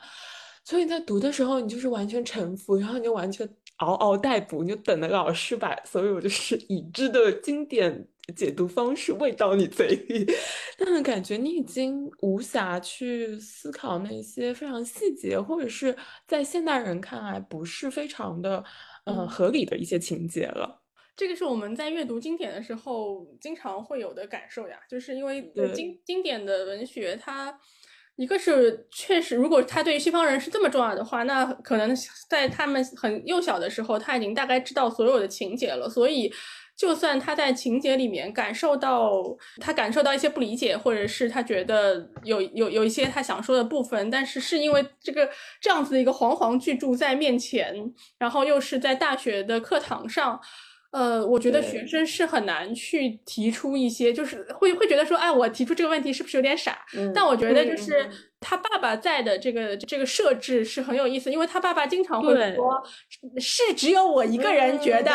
[0.65, 8.07] 所以在读的时候，你就是完全臣服，然后你就完全嗷嗷待哺，你就等着老师把所有就是已知的经典。
[8.35, 10.23] 解读方式喂到你嘴里，
[10.77, 18.63] 但感觉你已经无暇去思考那些非常细节，或者是在现代人看来不是非常的
[19.05, 20.79] 呃合理的一些情节了。
[21.17, 27.59] 这个是我们在阅读经典的时候经常会有的感受呀，就是因为经经典的文学，它
[28.19, 31.95] 一个是确实，如果他对于西方人是这么重要的话，那可能
[32.29, 36.31] 在他们很幼小的时候，他已经大概知道所有的情节了，所以。
[36.79, 39.11] 就算他在情节里面感受到
[39.59, 45.29] 他感受到一些不理解，或者是他觉得有有有一些他想说的部分，但是是因为这个
[45.59, 47.75] 这样子的一个煌煌巨著在面前，
[48.17, 50.39] 然后又是在大学的课堂上。
[50.91, 56.79] 呃，我觉得学生是很难去提出一些，就是会会觉得说，哎，我提出这个问题是不是有点傻？
[57.13, 58.09] 但我觉得就是
[58.41, 62.83] 他爸爸在的这个这个设置是很有意思，因为他爸爸经常会说，
[63.37, 65.11] 是只有我一个人觉得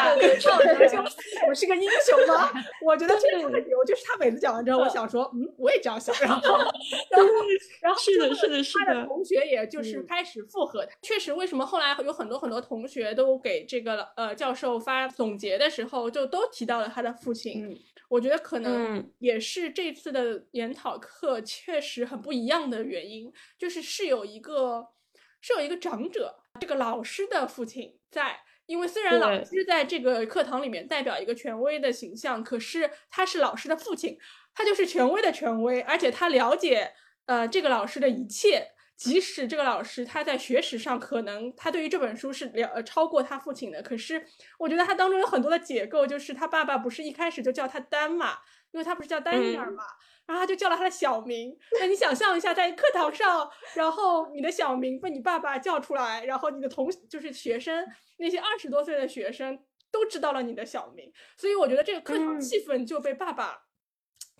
[1.49, 2.51] 我是个英雄吗？
[2.87, 6.59] 我觉得这个很牛，就是他每次讲完之后，我想说，嗯，我也这样想，然后
[7.11, 7.29] 然后
[7.81, 10.93] 然后是的，是的，是的，他的同学也就是开始附和他。
[11.03, 15.65] 确实，为什么后来有很多很多同学都给这个呃教授发总结的？
[15.65, 17.75] 的时候就都提到了他的父亲，
[18.14, 24.87] 我觉得可能也是这次的研讨课确实很不一样的原因，就是是有一个
[25.40, 34.16] 是有一个长者，这个老师的父亲在，因为虽然老师在这个课堂里面代表一个权威的形象，可是他是老师的父亲，
[34.55, 36.92] 他就是权威的权威，而且他了解
[37.27, 38.74] 呃这个老师的一切。
[38.96, 44.24] 即使这个老师他在学识上可能他对于这本书是了呃超过他父亲的，可是
[44.59, 48.38] 我觉得他当中有很多的解构，就是他爸爸不是一开始就叫他丹嘛，
[48.70, 49.83] 因为他不是叫丹尼尔嘛，
[50.26, 51.57] 然后他就叫了他的小名。
[51.80, 57.85] 那你想象一下，在课堂上，然后你的小名被你爸爸叫出来，然后你的同就是学生
[58.18, 59.59] 那些二十多岁的学生
[59.90, 63.64] 都知道了你的小名，所以我觉得这个课堂气氛就被爸爸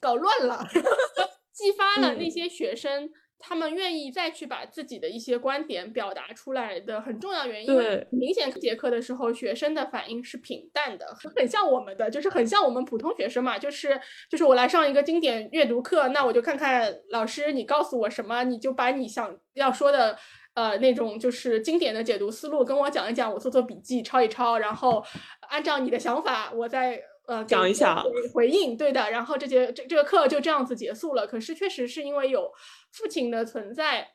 [0.01, 0.65] 搞乱了，
[1.53, 3.11] 激发了那些学生。
[3.47, 20.17] 他们愿意再去把自己的一些观点表达出来的很重要原因，对，明显节课的时候学生的反应是平淡的，很像我们的，就是很像我们普通学生嘛，就是就是我来上一个经典阅读课，那我就看看老师你告诉我什么，你就把你想要说的，
[20.55, 25.05] 呃，那种就是经典的解读思路跟我讲一讲，我做做笔记，抄一抄，然后
[25.51, 26.99] 按照你的想法，我再。
[27.27, 29.11] 呃，讲一下回应，对的。
[29.11, 31.27] 然后这节这这个课就这样子结束了。
[31.27, 32.53] 可是确实是因为有
[32.93, 34.09] 父亲的存在，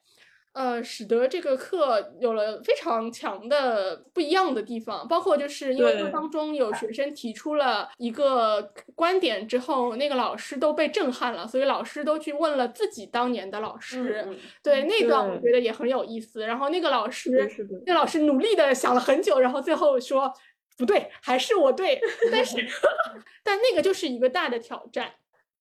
[0.54, 5.08] 呃，使得这个课有了非常强的不一样的地方。
[5.08, 14.28] 包括就是因为当中有学生提出了一个观点之后，那个老师都被震撼了，所以老师都去问了自己当年的老师。
[14.62, 16.45] 对那段我觉得也很有意思。
[16.45, 17.50] 然后那个老师，
[17.88, 20.32] 那老师努力的想了很久，然后最后说。
[20.80, 22.00] 不对，还是我对，
[22.32, 22.56] 但是，
[23.44, 25.12] 但那个就是一个大的挑战，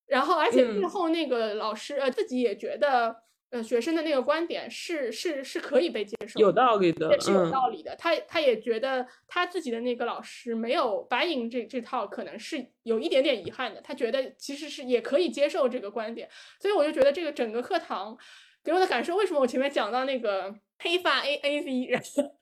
[0.07, 3.13] 然后而且最后那个老师呃自己也觉得，
[3.49, 7.93] 呃学生的那个观点是是是可以被接受，有道理的，也是有道理的。
[7.97, 13.81] 他他也觉得他自己的那个老师没有白银这这套，可能是有一点点遗憾的。
[13.81, 16.29] 他觉得其实是也可以接受这个观点，
[16.61, 18.17] 所以我就觉得这个整个课堂
[18.63, 21.89] 给我的感受，为什么我前面讲到那个黑发 A A V，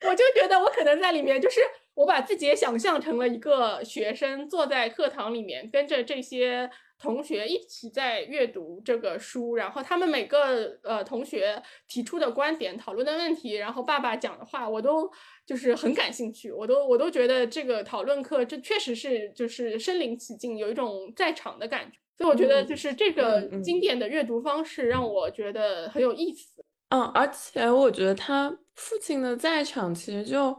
[0.07, 1.59] 我就觉得我可能在里面就是。
[1.97, 15.09] 我把自己也想象成了一个学生，坐在课堂里面，跟着这些同学一起在阅读这个书，然后他们每个呃同学提出的观点、讨论的问题，然后爸爸讲的话，我都
[15.43, 26.63] 就是很感兴趣，我都我都觉得这个讨论课这确实是就是身临其境，有一种在场的感觉，所以我觉得就是这个经典的阅读方式让我觉得很有意思。
[26.89, 30.55] 嗯，而且我觉得他父亲的在场其实就。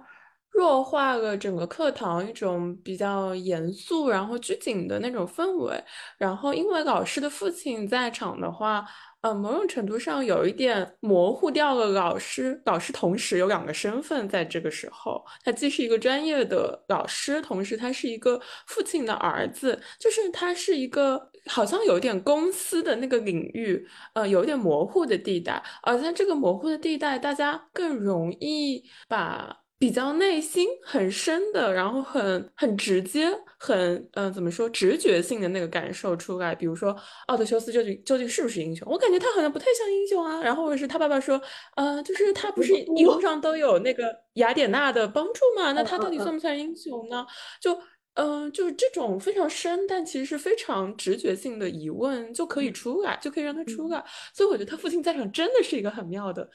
[0.52, 5.82] 弱化了整个课堂一种比较严肃然后拘谨的那种氛围，
[6.18, 8.84] 然后因为老师的父亲在场的话，
[9.20, 12.60] 呃，某种程度上有一点模糊掉了老师。
[12.64, 25.62] 老师同时有两个身份，在这个时候，他既是一个专业的老师，同时他是一个父亲的儿子，就是他是一个好像有点公司的那个领域，呃，有点模糊的地带。
[25.82, 29.56] 而在这个模糊的地带，大家更容易把。
[29.78, 36.52] 比较内心很深的，然后很很直接，很嗯，怎么说，直觉性的那个感受出来。
[36.52, 36.96] 比如说，
[37.28, 38.88] 奥德修斯究竟究竟是不是英雄？
[38.90, 40.42] 我感觉他好像不太像英雄啊。
[40.42, 41.40] 然后或者是他爸爸说，
[41.76, 45.70] 呃，就是他不是一路上都有那个雅典娜的帮助嘛？
[45.72, 47.24] 那他到底算不算英雄呢？
[47.60, 47.78] 就
[48.14, 54.04] 嗯，就是这种非常深，但其实是非常直觉性的疑问就可以出来，就可以让他出来。
[54.34, 56.50] 所以我觉得他父亲在场真的是一个很妙的。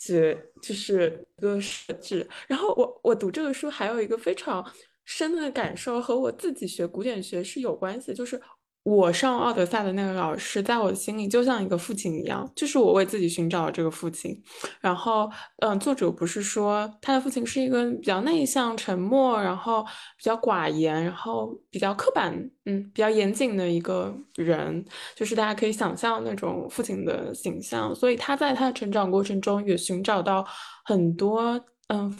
[0.00, 4.64] 解就是一个设置，然后我我读这个书还有一个非常
[5.04, 8.40] 深的感受，和我自己学古典学是有关系，就是。
[8.82, 14.34] 我上奥德赛的那个老师，在我心里就像一个父亲一样，就是我为自己寻找这个父亲。
[14.80, 19.82] 然后，嗯，作者不是说他的父亲是一个比较内向、沉默，然后
[20.16, 24.82] 比较寡言，然后比较刻板，嗯，比较严谨的一个人，
[25.14, 27.94] 就是大家可以想象那种父亲的形象。
[27.94, 30.42] 所以他在他的成长过程中也寻找到
[30.86, 32.18] 很多，嗯，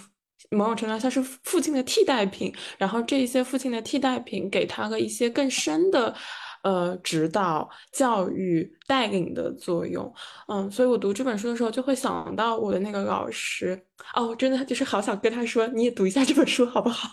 [0.50, 2.54] 某种程度上像是父亲的替代品。
[2.76, 6.14] 然后这一些父亲的替代品给他了一些更深的。
[6.62, 10.12] 呃，指导、教育、带领的作用，
[10.48, 13.80] 嗯，所以我读这本书的时候就会想到我的那个老师，
[14.14, 17.08] 哦，我真的就是好想跟他说，你也读一下这本书好不好？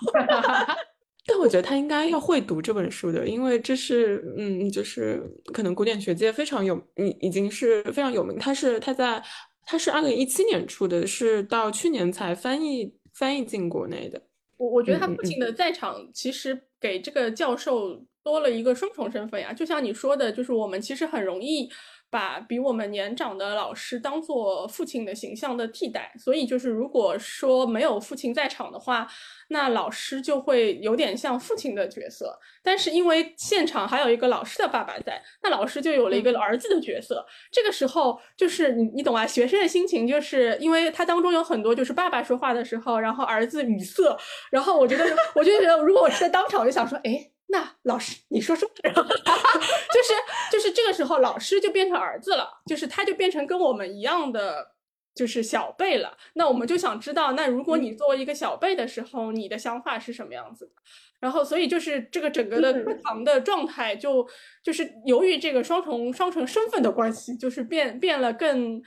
[1.25, 8.38] 但我觉得他应该要会读这本书的，因为这是，嗯，就是可能古典学界非常有，已已经是非常有名。
[8.38, 9.23] 他是他在
[9.65, 14.21] 他是二零一七年出的，是到去年才翻译翻译进国内的。
[14.57, 18.05] 我我觉得他父亲的在场，其实给这个教授。
[18.27, 21.69] 多了一个双重身份呀，就像你说的，就是我们其实很容易
[22.09, 29.07] 把比我们年长的老师当做父亲的形象的替代，所以就是如果说没有父亲在场的话，
[29.47, 32.37] 那老师就会有点像父亲的角色。
[32.61, 37.25] 但是因为现场还有一个老师的爸爸在，那老师就有了一个儿子的角色。
[37.49, 44.17] 这个时候就是你你懂啊，学生的心情就是因为他当中有很多就是爸爸说话的时候，然后儿子语塞，
[44.51, 47.31] 然后我觉得我就觉得如果我是在当场，我就想说，哎。
[47.47, 50.13] 那老师，你说说， 就是
[50.51, 54.73] 就是这个时候，老师就变成儿子了，就是他就变成跟我们一样的，
[55.15, 56.17] 就是小辈了。
[56.33, 60.73] 那我们就想知道，那如果你作为一个小辈的时候，你的想法是什么样子的？
[61.19, 64.27] 然后，所以就是这个整个的课堂的状态，就
[64.62, 68.79] 就是由于这个双重双重身份的关系，就是变变了更，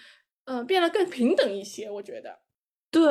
[0.45, 1.91] 嗯，变了更平等一些。
[1.91, 2.39] 我觉得，
[2.91, 3.05] 对。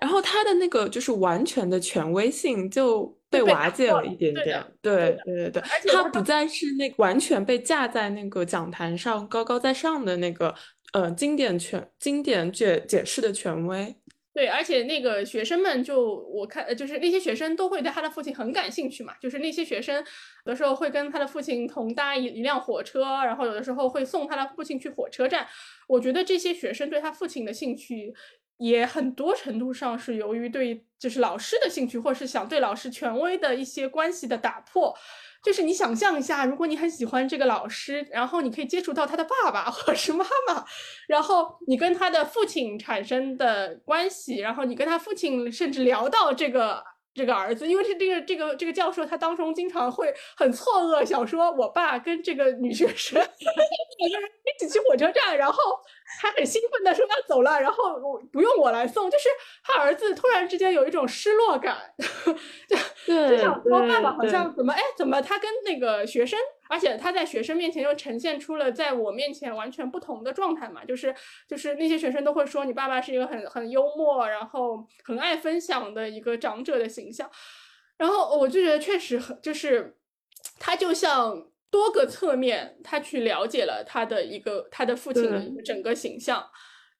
[0.00, 3.16] 然后他的那个就是完全的权威性就。
[3.32, 10.54] 被瓦解了一点点，对对对对，他不再是那完全被架在那个讲坛上高高在上的那个
[10.92, 13.96] 呃经典权经典解解释的权威。
[14.34, 25.48] 对，而且那个学生们就我看，就是那些学生都会对他的父亲很感兴趣嘛，就是那些学生有的时候会跟他的父亲同搭一一辆火车，然后有的时候会送他的父亲去火车站。
[25.88, 28.12] 我觉得这些学生对他父亲的兴趣。
[28.58, 34.96] 也很多程度上是由于对就是老师的兴趣，或者是想对老师权威的一些关系的打破。
[35.44, 40.64] 就是你想象一下，如果你很喜欢这个老师，然后你可以接触到他的爸爸或者是妈妈，
[41.08, 46.84] 然后你跟他的父亲产生的关系，然后你跟他父亲甚至聊到这个。
[47.14, 55.58] 这个儿子，因为是这个这个这个教授，他当中经常会很错愕，想说我爸跟这个女学生 一起去火车站，然后
[56.20, 59.28] 还很兴奋的说要走了，然后我不用我来送，就是
[59.64, 61.78] 他儿子突然之间有一种失落感，
[62.68, 66.38] 就就想说爸爸好像怎么哎怎么他跟那个学生。
[66.68, 71.14] 而且他在学生面前又呈现出了在我面前完全不同的状态嘛，就是
[71.46, 77.30] 就是那些学生都会说你爸爸是一个很很幽默，然后很爱分享的一个长者的形象，
[77.98, 79.98] 然后我就觉得确实很就是
[80.58, 86.48] 他就像多个侧面他去了解了他的一个他的父亲的一个整个形象，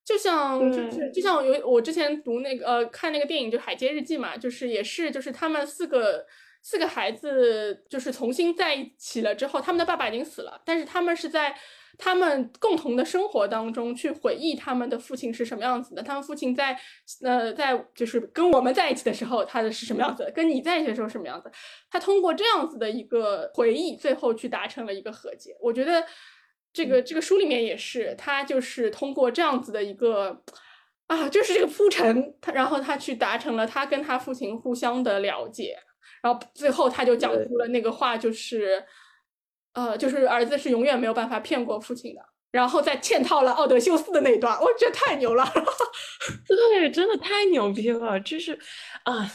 [0.04, 6.26] 就像就是就像有我之前读那个呃看那个电影就《海街日记》嘛，就是也是就是他们四个。
[6.62, 11.52] 四个孩子就是重新在一起了之后，他们的爸爸已经死了，但是他们是在
[11.98, 16.02] 他们共同的生活当中去回忆他们的父亲是什么样子的。
[16.02, 16.78] 他们父亲在
[17.22, 20.32] 呃在就是跟我们在一起的时候，他的是什么样子？
[20.34, 21.50] 跟你在一起的时候什么样子？
[21.90, 25.56] 他通过这样子的一个回忆，最后去达成了一个和解。
[25.60, 26.04] 我觉得
[26.72, 30.42] 这个这个书里面也是，他就是通过这样子的一个
[31.08, 35.76] 啊，就是这个铺陈，他然后他去达成了他跟他父亲互相的了解。
[36.22, 38.82] 然后最后他就讲出了那个话，就是，
[39.74, 42.22] 呃，就是儿子是永远没有办法骗过父亲的。
[42.52, 45.42] 然后再嵌套了奥德修斯的那一段，我觉得太牛了。
[46.46, 48.52] 对，真的太牛逼了，就是
[49.04, 49.26] 啊，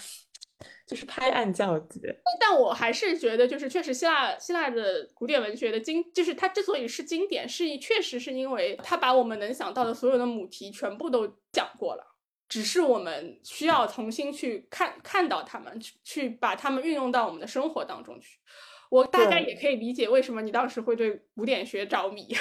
[0.85, 2.15] 就是拍案叫绝。
[2.39, 12.03] 但我还是觉得，就是确实希腊希腊的古典文学的经，就是它之所以是经典，是确实是因为它把我们能想到的所有的母题全部都讲过了。
[12.47, 18.39] 只是我们需要重新去看看到他们，去去把他们运用到我们的生活当中去。
[18.89, 22.27] 我大概也可以理解为什么你当时会对古典学着迷。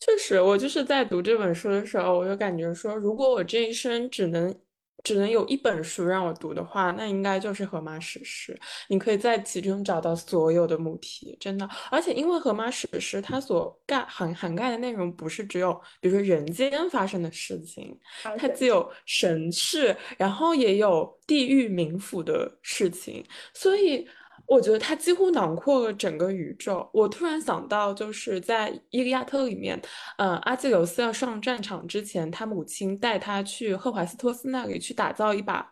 [0.00, 4.58] 确实，我就是在读这本书的时候，我就感觉说，如果我这一生只能。
[5.04, 8.52] 只能有一本书让我读的话，那应该就是《荷马史诗》。
[8.88, 11.68] 你可以在其中找到所有的母题，真的。
[11.90, 17.96] 而且，因为《荷马史诗》它所盖涵涵盖的内容不是只有，比如说人间发生的事情，
[18.38, 24.08] 它既有神事，然后也有地狱冥府的事情，所以。
[24.46, 26.88] 我觉得它几乎囊括了整个宇宙。
[26.92, 29.80] 我突然想到，就是在《伊利亚特》里面，
[30.18, 35.70] 呃，阿基琉斯要上战场之前，他母亲带他去赫淮斯托斯那里去打造一把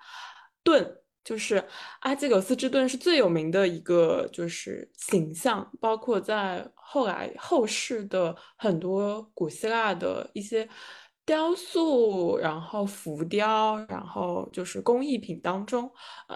[0.65, 1.63] 盾，就是
[2.01, 10.69] 阿基琉斯之盾是最有名的一个就是形象，包括在后来后世的很多古希腊的一些。
[11.25, 15.91] 雕塑，然后浮雕，然后就是工艺品当中，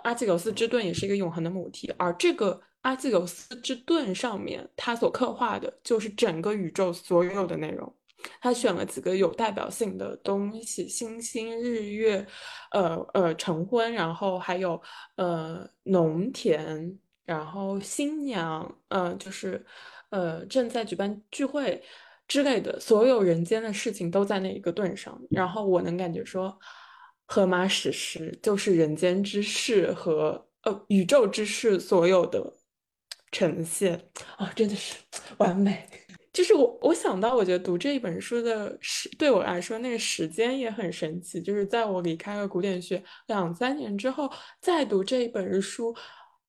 [0.05, 1.93] 阿基琉斯之盾也是一个永恒的母题。
[1.99, 7.93] 而这个阿基琉斯之盾上面，它所刻画的就是整个宇宙所有的内容。
[8.41, 12.27] 他选了几个有代表性的东西：星星、日月，
[12.73, 14.81] 呃呃，成婚，然后还有
[15.17, 19.65] 呃农田，然后新娘，呃，就是
[20.11, 21.83] 呃正在举办聚会。
[22.29, 26.49] 之类的所有人间的事情都在那一个盾上，然后我能感觉说，
[27.27, 32.53] 《荷马史诗》就是人间之事和呃宇宙之事所有的
[33.31, 34.95] 呈现啊，真的是
[35.39, 35.89] 完美。
[36.33, 45.97] 就是我我想到，我觉得读这一本书的时，对我来说那个时间也很神奇，就是在我离开了古典学两三年之后，再读这一本书。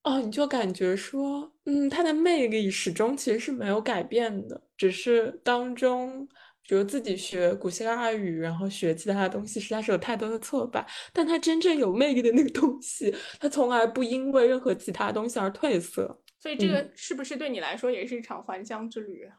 [0.07, 6.25] 哦，你就感觉说，嗯，它的魅力始终其实是没有改变的，只是当中，
[6.65, 10.87] 比如自己学古希腊语，然后学其他的东西，实在是有太多的挫败。
[11.11, 16.17] 但它真正有魅力的那个东西，它从来不因为任何其他东西而褪色。
[16.39, 19.29] 所以，这个是不是对你来说也是一场还乡之旅？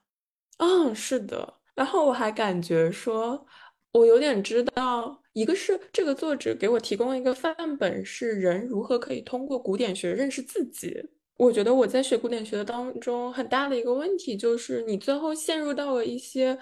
[0.58, 1.54] 嗯，是的。
[1.74, 3.46] 然后我还感觉说。
[3.92, 11.02] 我有点知道，一个是这个作者给我提供了一个范本，是人如何可以通过古典学认识自己。
[11.36, 16.58] 我觉得我在学古典学的当中，很大的一个问题就是，你最后陷入到了一些，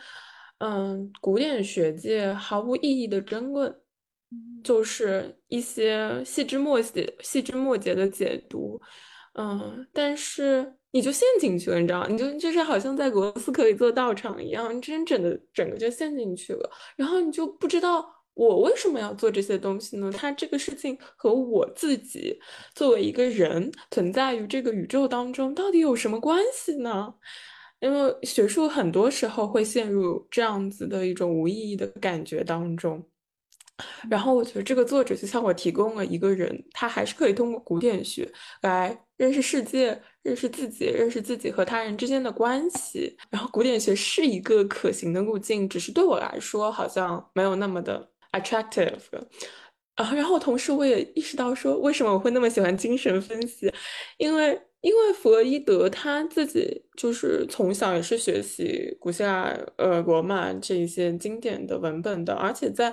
[0.59, 3.75] 嗯，古典学界毫无意义的争论，
[4.63, 8.81] 就是一些细枝末节、细枝末节的解读，
[9.35, 10.75] 嗯，但是。
[10.97, 16.71] 你就陷进去了，你知道你就就是好像在俄罗斯可以做道场一样，你真正的整个就陷进去了。
[16.97, 20.11] 然后你就不知道我为什么要做这些东西呢？
[20.17, 22.41] 它这个事情和我自己
[22.75, 27.13] 作为一个人存在于这个宇宙当中到底有什么关系呢？
[27.81, 33.07] 因为学术很多时候会陷入这样子的一种无意义的感觉当中。
[34.09, 38.27] 然后我觉得这个作者就向我提供了一个人，他还是可以通过古典学
[38.63, 43.17] 来认识世界、认识自己、认识自己和他人之间的关系。
[43.31, 48.99] 然后古典学是一个可行的路径，只是对我来说好像没有那么的 attractive。
[49.95, 53.73] 啊，然后同时我也意识到说，为什么我会那么喜欢精神分析？
[54.19, 62.93] 因为因为弗洛伊德他自己就是从小也是学习古希腊、呃罗马这一些经典的文本的，而且在。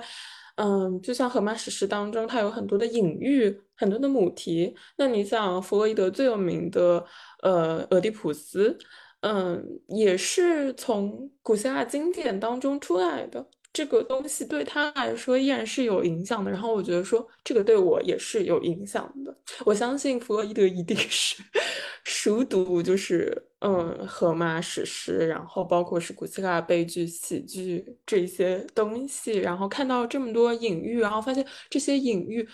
[0.56, 4.74] 嗯，就像荷马史诗当中，它有很多的隐喻，很多的母题。
[4.96, 7.04] 那你想，弗洛伊德最有名的，
[7.42, 8.76] 呃，俄狄浦斯，
[9.20, 13.44] 嗯，也是从古希腊经典当中出来的。
[13.72, 16.48] 这个东西对他来说依然是有影响的。
[16.48, 19.36] 然后我觉得说，这个对我也是有影响的。
[19.66, 21.42] 我相信弗洛伊德一定是
[22.04, 32.46] 熟读，就是嗯，荷马史诗，然后包括是古希腊悲剧、喜剧这些东西，然后看到这么多隐喻，然后发现这些隐喻，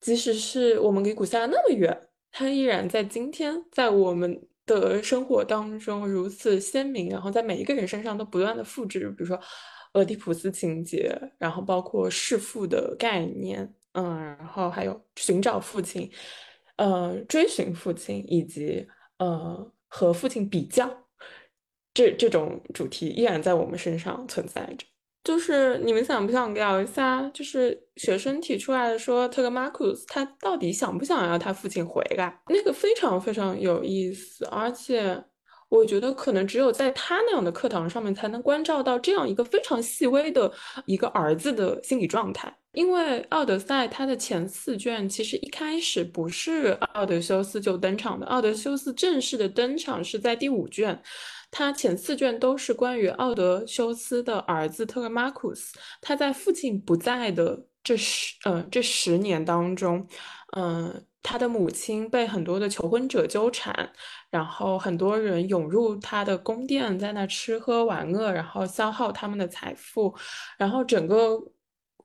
[0.00, 9.40] 即使是我们离古希腊那么远，它依然在今天，在我们的生活当中如此鲜明，然后在每一个人身上都不断的复制，比如说。
[9.92, 16.10] 俄狄浦斯情节，然后包括弑父的概念，嗯，然后还有寻找父亲，
[16.76, 18.86] 呃，追寻父亲，以及
[19.16, 21.06] 呃和父亲比较，
[21.94, 24.86] 这这种主题依然在我们身上存在着。
[25.24, 27.28] 就是你们想不想聊一下？
[27.30, 32.40] 就是学生提出来的说，特格马库斯他到底想不想要他父亲回来？
[32.48, 35.24] 那个非常非常有意思，而且。
[35.76, 40.50] 我觉得可能只有在他那样的课堂上面，才能关照到这样一个非常细微的
[40.86, 42.52] 一个儿子的心理状态。
[42.72, 51.02] 因为《奥德赛》它的前四卷其实一开始不是奥德修斯就登场的，奥德修斯正式的登场是在第五卷。
[51.50, 60.06] 他前四卷都是关于奥德修斯的儿子特勒马库斯，他在父亲不在的这十呃这十年当中，
[60.56, 63.90] 嗯，他的母亲被很多的求婚者纠缠，
[64.36, 70.14] 然后很多人涌入他的宫殿，在那吃喝玩乐，然后消耗他们的财富，
[70.58, 71.38] 然后整个。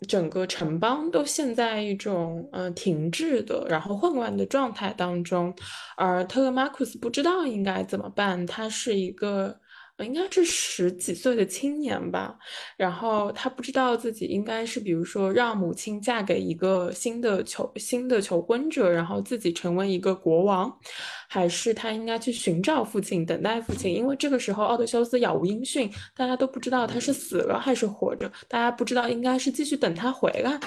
[0.07, 5.53] 整个城邦都陷在一种嗯停滞的，然后混乱的状态当中，
[5.95, 8.43] 而特勒马库斯不知道应该怎么办。
[8.47, 9.55] 他是一个。
[10.03, 12.37] 应该是十几岁的青年吧，
[12.77, 20.71] 然后他不知道自己应该是，比如说让母亲嫁给一个新的求新的求婚者，然后自己成为一个国王，
[21.29, 23.93] 还是他应该去寻找父亲，等待父亲。
[23.93, 30.59] 因为这个时候奥德修斯杳无音讯，大家都不知道他是死了还是活着，大家不知道应该是继续等他回来，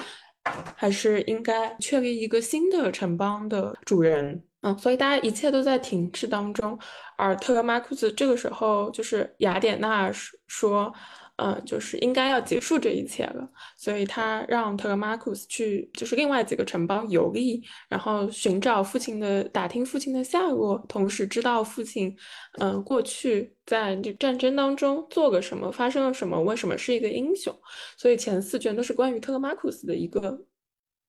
[0.75, 4.43] 还是应该确立一个新的城邦的主人。
[4.65, 6.77] 嗯，所以大家一切都在停滞当中，
[7.17, 10.11] 而特勒马库斯这个时候就是雅典娜
[10.47, 10.91] 说，
[11.35, 13.47] 嗯，就是应该要结束这一切了，
[13.77, 22.15] 所以他让特勒马库斯去就是另外几个城邦游历，然后寻找父亲的打听父亲的下落，同时知道父亲，
[22.59, 27.55] 嗯，过去在这战争当中做了什么，发生了什么，为什么是一个英雄，
[27.97, 30.39] 所以前四卷都是关于特勒马库斯的一个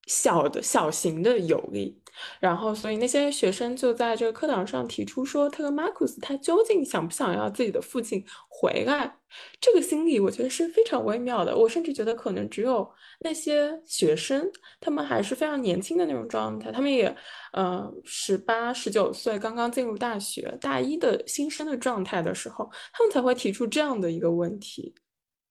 [0.06, 2.00] 小的小型的游历。
[2.40, 9.18] 然后，所以那些学生就在这个课堂上提出说，特勒马库斯他究竟想不想要自己的父亲回来？
[9.60, 11.54] 这个心理我觉得是非常微妙的。
[11.54, 12.90] 我甚至觉得可能只有
[13.20, 14.50] 那些学生，
[14.80, 17.14] 他们还是非常年轻的那种状态，他们也
[17.52, 24.94] 呃十八、十九岁，刚刚进入大学大一的新生的状态的时候，他们才会提出这样的一个问题。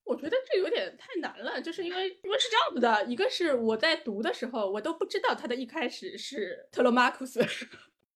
[0.06, 7.44] 我觉得这有点太难了，就是因为因为是这样子的，一个是我在读的时候，我都不知道他的一开始是特洛马库斯，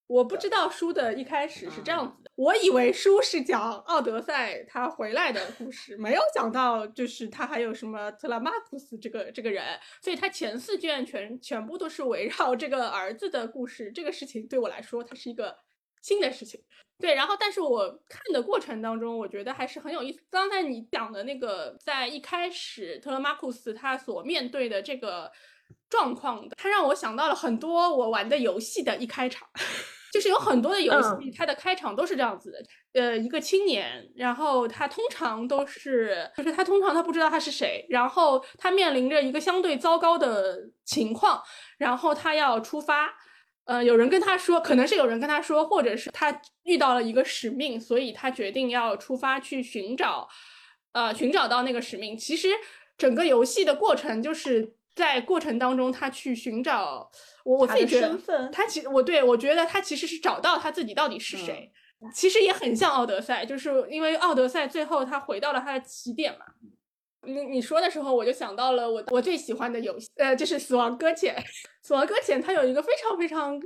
[0.05, 15.57] 我不知道书的一开始是这样子的，我以为书是讲奥德赛他回来的故事，没有讲到就是他还有什么特拉马库斯这个这个人，所以他前四卷全全部都是围绕这个儿子的故事，这个事情对我来说，它是一个
[16.01, 16.63] 新的事情。
[16.99, 20.19] 对，然后但是我看的过程当中，我觉得还是很有意思。
[20.29, 25.31] 刚才你讲的那个，在一开始特勒马库斯他所面对的这个
[25.89, 29.47] 状况的，他让我想到了很多我玩的游戏的一开场，
[30.11, 32.59] 就是有很多的游戏，它的开场都是这样子的。
[32.91, 41.41] 呃，一个青年，然后他通常都是，就是他通常他不知道他是谁，然后他面临着一个相对糟糕的情况，
[41.77, 43.13] 然后他要出发。
[43.69, 50.27] 呃，有人跟他说，可能是有人跟他说，或者是他遇到了一个使命，所以他决定要出发去寻找，
[50.93, 52.17] 呃，寻找到那个使命。
[52.17, 52.49] 其实
[52.97, 57.11] 整个游戏的过程就是在过程当中，他去寻找
[57.43, 61.71] 我我自己觉得，他其实我对我觉得他其实是找到他自己到底是谁。
[62.11, 66.45] 其实也很像奥德赛，就是因为奥德赛最后他回到了他的起点嘛。
[67.23, 71.35] 你你说的时候，我就想到了我我最喜欢的游戏，呃，就是《死亡搁浅》。
[71.81, 73.59] 《死亡搁浅》它有一个非常非常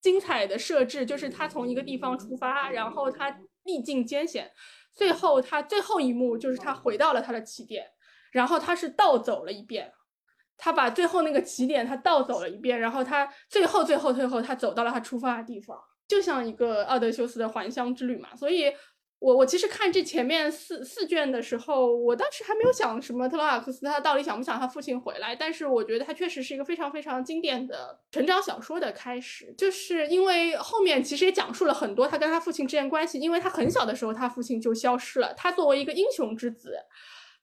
[0.00, 4.50] 精彩的设置，就是他从一个地方出发，然后他历尽艰险，
[4.94, 7.86] 最后他最后一幕就是他回到了他的起点，
[8.32, 9.92] 然后他是倒走了一遍，
[10.56, 15.78] 他把最后那个起点他倒走了一遍，然后他最后最后最后他走到了他出发的地方，
[16.08, 18.72] 就像一个奥德修斯的还乡之旅嘛，所以。
[19.24, 36.76] 我我其实看这前面四四卷的时候，我当时还没有想什么特拉瓦克斯他到底想不想他父亲回来，但是我觉得他确实是一个非常非常经典的成长小说的开始，就是因为后面其实也讲述了很多他跟他父亲之间关系，因为他很小的时候他父亲就消失了，他作为一个英雄之子，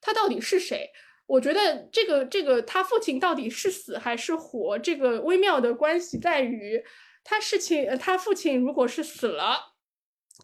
[0.00, 0.88] 他到底是谁？
[1.26, 6.80] 我觉得这个这个他父亲到底是死还是活，这个微妙的关系在于
[7.24, 9.71] 他事情他父亲如果是死了。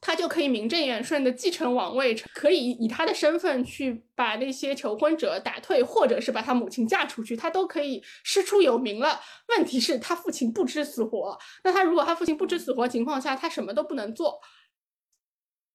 [0.01, 9.21] 他就可以名正言顺的继承王位，可以以他的身份去把那些求婚者打退，或者是把他母亲嫁出去，他都可以师出有名了。
[9.49, 11.39] 问题是，他父亲不知死活。
[11.65, 14.41] 那他如果他父亲不知死活情况下，他什么都不能做。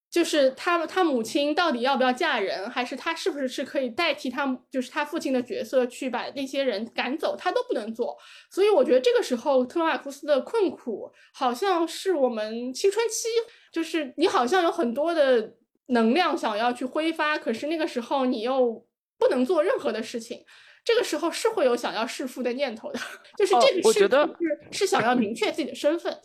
[0.09, 8.15] 就是他他母亲到底要不要嫁人，还是他是不是是可以代替他，就是他父亲的角色去把那些人赶走，他都不能做。
[8.51, 13.27] 所以我觉得这个时候特拉瓦库斯的困苦，好像是我们青春期。
[13.73, 15.55] 就是你好像有很多的
[15.87, 18.85] 能量想要去挥发，可是那个时候你又
[19.17, 20.45] 不能做任何的事情，
[20.85, 22.99] 这个时候是会有想要弑父的念头的。
[23.35, 24.25] 就是这个，我觉得
[24.71, 26.21] 是是想要明确自己的身份。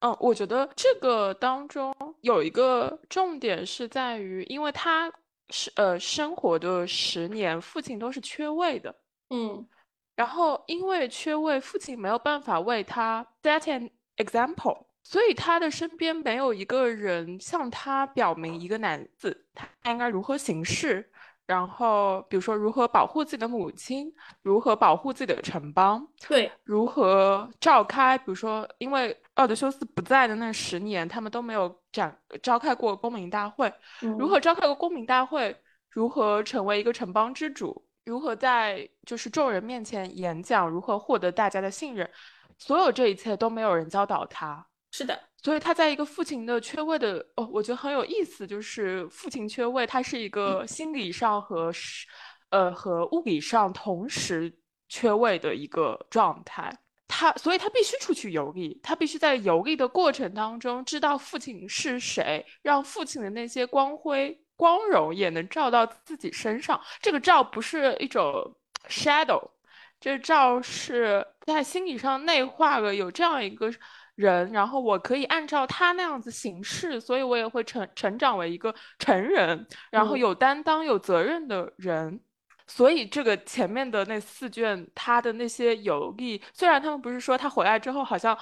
[0.00, 5.12] 嗯，我觉得这个当中有一个重点是在于，因为他
[5.50, 8.94] 是呃生活的十年，父亲都是缺位的。
[9.30, 9.66] 嗯，
[10.14, 14.86] 然后因为缺位，父亲没有办法为他 set an example。
[15.04, 21.08] 所以他的身边没有一个人向他表明一个男子他应该如何行事。
[21.46, 33.70] 然后，比如说如何保护自己的母亲，如何保护自己的城邦，对，如何召开，比如说，因为奥德修斯不在的那十年，他们都没有展召开过公民大会，
[34.18, 35.54] 如何召开过公民大会，
[35.90, 42.10] 如何成为一个城邦之主，如何在就是众人面前演讲，如何获得大家的信任，
[42.56, 44.66] 所有这一切都没有人教导他。
[44.96, 45.20] 是的。
[45.42, 52.06] 所以他在一个父亲的缺位的哦，我觉得很有意思，就是父亲缺位，他是一个心理上和是
[52.50, 54.56] 呃和物理上同时
[54.88, 56.72] 缺位的一个状态。
[57.08, 66.80] 他所以他必须出去游历，他必须在游历的过程当中知道父亲是谁，让父亲的那些光辉光荣也能照到自己身上。
[67.02, 68.56] 这个照不是一种
[68.88, 69.42] shadow，
[70.00, 73.74] 这照是在心理上内化了有这样一个。
[74.14, 82.20] 人，然后我可以按照他那样子行事，所以我也会成成长为一个成人，然后有担当、有责任的人。
[82.66, 88.34] 所以这个前面的那四卷，他的那些游历，虽然他们不是说他回来之后好像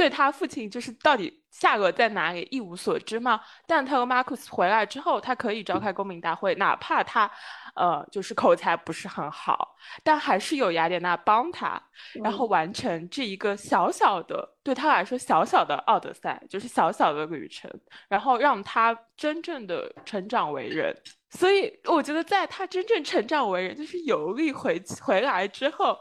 [0.00, 3.38] 对他父亲就是到底下落在哪里一无所知吗？
[3.66, 7.30] 但他和马库斯回来之后，他可以召开公民大会，哪怕他。
[7.76, 11.80] 呃，就是口才不是很好，但还是有雅典娜帮他，
[12.22, 17.70] 然后完成这一个小小的，对他来说小小的奥德赛，就是小小的旅程，
[18.08, 20.94] 然后让他真正的成长为人。
[21.30, 25.96] 所以我觉得，在他真正成长为人，就是游历回回来之后，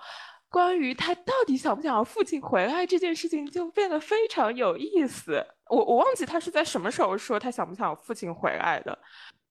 [0.50, 5.46] 关于他到底想不想要父亲回来这件事情，就变得非常有意思。
[5.68, 8.98] 我我忘记他是在什么时候说他想不想父亲回来的。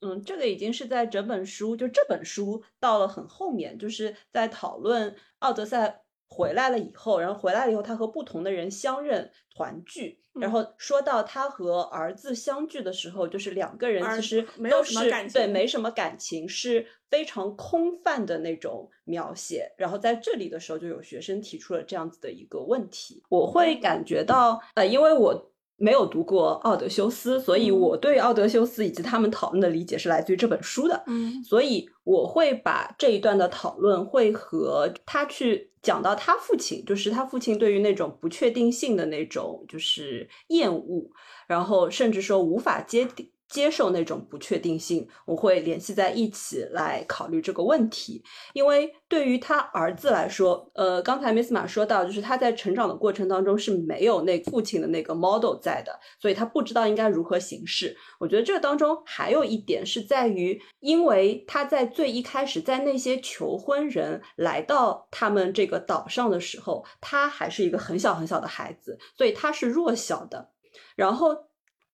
[0.00, 14.94] 嗯，这个已经是在整本书，就这本书到了很后面，就是在讨论奥德赛回来了以后，然后回来了以后，他和不同的人相认团聚，然后说到他和儿子相聚的时候，就是两个人其实都是
[15.32, 19.72] 对没什么感情，是非常空泛的那种描写。
[19.76, 25.47] 然后在这里的时候，就有学生提出了这样子的一个问题，我会感觉到，呃，因为我。
[25.78, 31.04] 没有读过奥德修斯，所以我对奥德修斯以及他们讨论的理解是来自于这本书的。
[31.06, 41.08] 嗯，所以我会把这一段的讨论会和他去讲到他父亲，就是他父亲对于那种不确定性的那种就是厌恶，
[41.46, 43.06] 然后甚至说无法接
[43.48, 48.22] 接受那种不确定性，我会联系在一起来考虑这个问题。
[48.52, 57.96] 因为对于他儿子来说，呃，刚才 Miss 马说到，就是他在成长的过程当中是没有那父亲的那个 model 在的，所以他不知道应该如何行事。
[58.20, 70.50] 我觉得这个当中还有一点是在于，因为他在最一开始，在那些求婚人来到他们这个岛上的时候，他还是一个很小很小的孩子，所以他是弱小的，
[70.94, 71.47] 然后。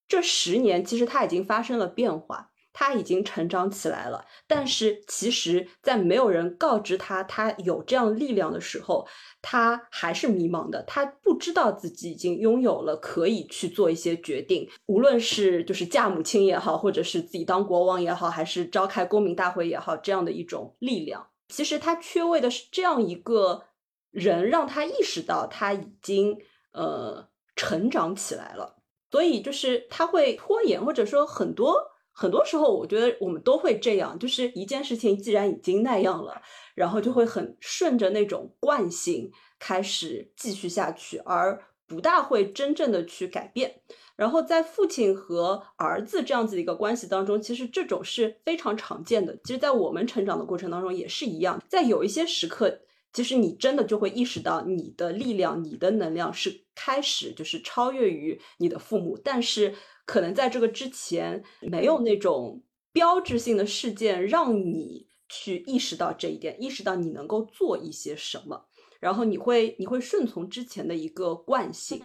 [0.07, 4.25] 这十年其实他已经发生了变化，他已经成长起来了。
[4.47, 9.07] 但是其实，在没有人告知他他有这样力量的时候，
[9.41, 10.83] 他还是迷茫的。
[10.83, 21.27] 他不知道自己已经拥有了可以去做一些决定，无论是就是嫁母亲也好，或者是自己当国王也好，还是召开公民大会也好，这样的一种力量。
[21.49, 23.65] 其实他缺位的是这样一个
[24.11, 26.39] 人，让他意识到他已经
[26.73, 28.77] 呃成长起来了。
[29.15, 36.43] 所以就是他会拖延，或者说很多很多时候，我觉得我们都会这样，就是一件事情既然已经那样了，
[36.75, 43.83] 然后就会很顺着那种惯性开始继续下去，而不大会真正的去改变。
[44.17, 49.39] 然后在父亲和儿子这样子的一个关系当中，其实这种是非常常见的。
[49.45, 52.81] 其实，在我们成长的过程当中也是一样，在有一些时刻。
[53.15, 62.63] 其实你真的就会意识到，你的力量、你的能量是开始就是超越于你的父母，但是可能在这个之前，没有那种
[62.93, 68.67] 标志性的事件让你去意识到这一点，意识到你能够做一些什么，
[69.01, 72.03] 然后你会你会顺从之前的一个惯性。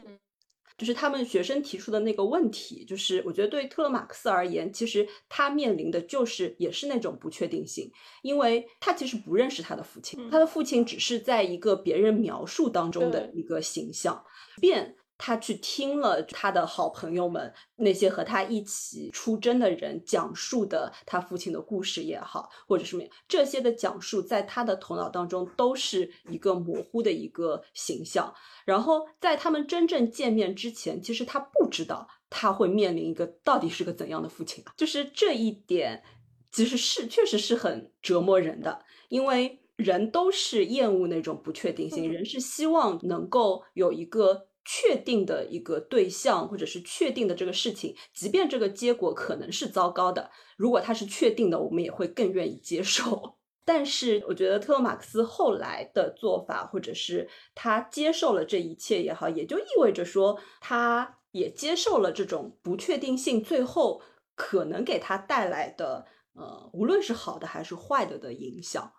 [0.80, 14.24] 就是他们学生提出的那个问题，就是我觉得对特勒马克思而言，其实他面临的就是也是那种不确定性，因为他其实不认识他的父亲，他的父亲只是在一个别人描述当中的一个形象，
[14.62, 14.96] 变。
[15.22, 28.34] 他去听了他的好朋友们那些和他一起出征的人讲述的他父亲的故事也好，或者什么这些的讲述，在他的头脑当中都是一个模糊的一个形象。
[28.64, 34.74] 然后在他们真正见面之前，其实他不知道他会面临一个到底是个怎样的父亲啊。
[34.78, 36.02] 就是这一点，
[36.50, 44.48] 其实是确实是很折磨人的，因为人都是厌恶那种不确定性，人是希望能够有一个。
[44.72, 53.38] 确定的一个对象，或者是确定的这个事情，即便这个结果可能是糟糕的，如果它是确定的，我们也会更愿意接受。
[53.66, 64.02] 但是，我觉得特洛马克思后来的做法，或者是他接受了这一切也好，也就意味着说，他也接受了这种不确定性，最后
[64.36, 68.92] 可能给他带来的，呃，无论是好的还是坏的的影响。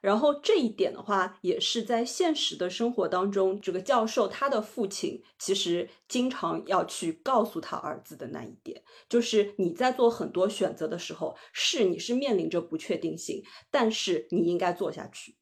[0.00, 15.36] 然后这一点的话，也是在现实的生活当中，这个教授他的父亲其实经常要去告诉他儿子的那一点，就是你在做很多选择的时候，是你是面临着不确定性，但是你应该做下去。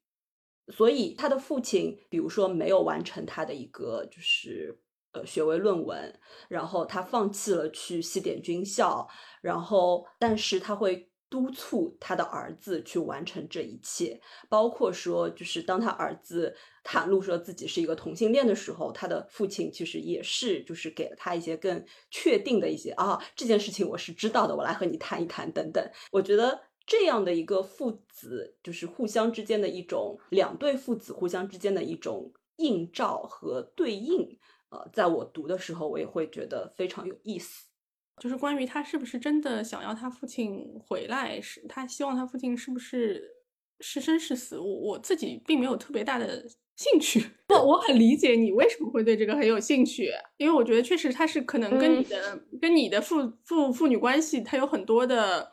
[0.69, 4.81] 所以他的父亲，比如说没有完成他的一个就是
[5.11, 9.07] 呃学位论文，然后他放弃了去西点军校，
[9.41, 11.11] 然后但是他会。
[11.29, 25.83] 督促他的儿子去完成这一切，包括说，就是当他儿子袒露说自己是一个同性恋的时候，他的父亲其实也是，就是给了他一些更确定的一些啊，这件事情我是知道的，我来和你谈一谈等等。
[26.11, 37.66] 我觉得这样的一个父子，就是互相之间的一种两对父子互相之间的一种映照和对应，呃，在我读的时候，我也会觉得非常有意思。
[38.19, 43.23] 就是关于他是不是真的想要他父亲回来，是他希望他父亲是不是
[43.79, 46.43] 是生是死，我我自己并没有特别大的
[46.75, 47.23] 兴趣。
[47.47, 55.51] 不，我很理解你为什么会对这个很有兴趣，因为我觉得确实他是可能跟你的跟你的父父父女关系，他有很多的。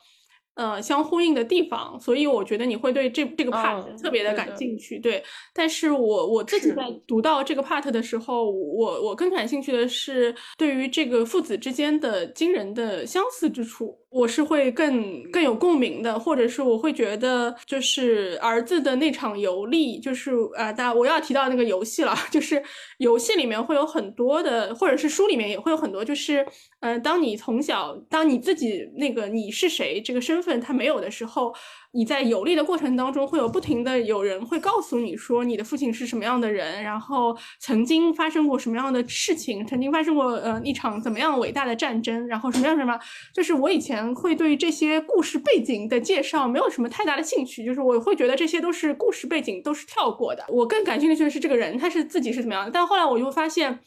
[0.55, 5.23] 呃，相呼应的地方，所以我觉得你会对这这个 part 特别的感兴趣，对。
[5.53, 13.99] 但是我我自己在读到这个 part 的时候，我我更感兴趣的是对于这个父子之间的惊人的相似之处。
[14.15, 22.63] 我是会更更有共鸣的，或者是我会觉得，就是儿子的那场游历，就是啊，大家我要提到那个游戏了， 就是
[22.99, 26.47] 游戏里面会有很多的，或者是书里面也会有很多，就是
[26.79, 31.53] 嗯，当你从小，当你自己那个你是谁这个身份他没有的时候。
[31.95, 42.99] 你在游历的过程当中，会有不停的有人会告诉你说你的父亲是什么样的人，然后曾经发生过什么样的事情，曾经发生过呃一场怎么样伟大的战争，然后什么样什么，
[43.33, 50.45] 就是我以前会对这些故事背景的介绍没有什么太大的兴趣，就是我会觉得这些都是故事背景，都是跳过的。
[50.49, 53.79] 我更感兴趣的是这个人他是自己是怎么样的，但后来我就发现。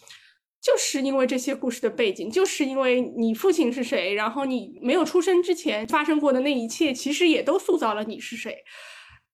[0.61, 8.57] 就是因为这些故事的背景，就是因为你父亲是谁，然后你没有出生之前发生过的那一切，其实也都塑造了你是谁。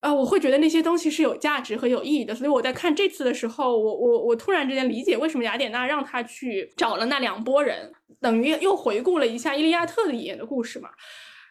[0.01, 2.35] 啊，我会觉得那些东西是有价值和有意义的。
[2.35, 10.89] 所以我在看这次的时候，我我我突然之间理解为什么雅典娜让他去找了那两拨人，等于又回顾了一下《伊利亚特》里演的故事嘛。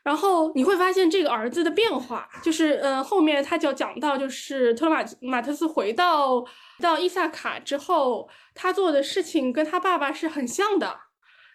[0.02, 6.44] 然后你会发现这个儿子的变化，就是嗯，后面他就讲到，就是特马马特斯回到
[6.80, 10.98] 到伊萨卡之后，他做的事情跟他爸爸是很像的。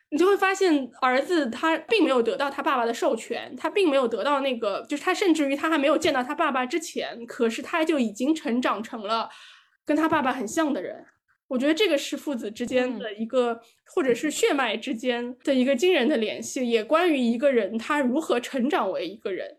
[0.09, 9.29] 你就会发现，儿子他并没有得到他爸爸的授权，他并没有得到那个，就是他甚至于他还没有见到他爸爸之前，可是他就已经成长成了
[9.85, 11.05] 跟他爸爸很像的人。
[11.47, 19.57] 我觉得这个是父子之间的一个，或者是血脉之间的一个惊人的联系，也关于一个人他如何成长为一个人。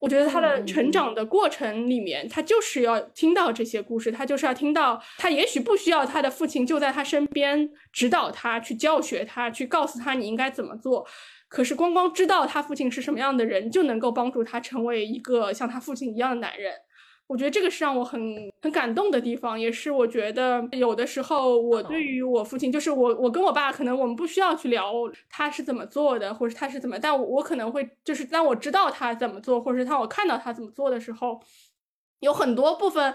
[0.00, 11.06] 我觉得他的成长的过程里面，他就是要听到这些故事，他就是要听到，他也许不需要他的父亲就在他身边指导他，去教学他，去告诉他你应该怎么做，
[11.48, 16.74] 可是光光知道他父亲是什么样的人，就能够帮助他成为一个像他父亲一样的男人。
[17.26, 18.20] 我觉得这个是让我很
[18.60, 24.92] 很感动的地方，也是我觉得有的时候我对于我父亲，就是我我跟我爸，可能我们不需要去聊
[25.30, 31.40] 他是怎么做的，或者他是怎么，但我可能会就是当我知道他怎么做，或者是当我看到他怎么做的时候，
[32.20, 33.14] 有很多部分，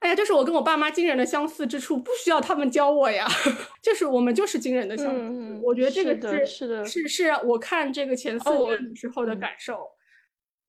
[0.00, 3.26] 哎呀，就是我跟我爸妈惊人的相似之处，不需要他们教我呀，
[3.80, 5.60] 就是我们就是惊人的相似。
[5.62, 9.93] 我觉得这个是是的，是是我看这个前四卷时候的感受。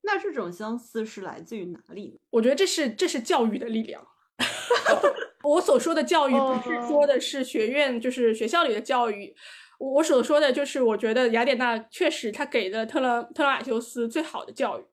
[0.05, 2.19] 那这种相似是来自于哪里呢？
[2.29, 4.05] 我觉得这是这是教育的力量。
[5.43, 9.35] 我所说的教育不是说的是学院，就是学校里的教育。
[9.79, 14.83] 我所说的就是，我觉得雅典娜确实他给了特勒特勒马修斯最好的教育，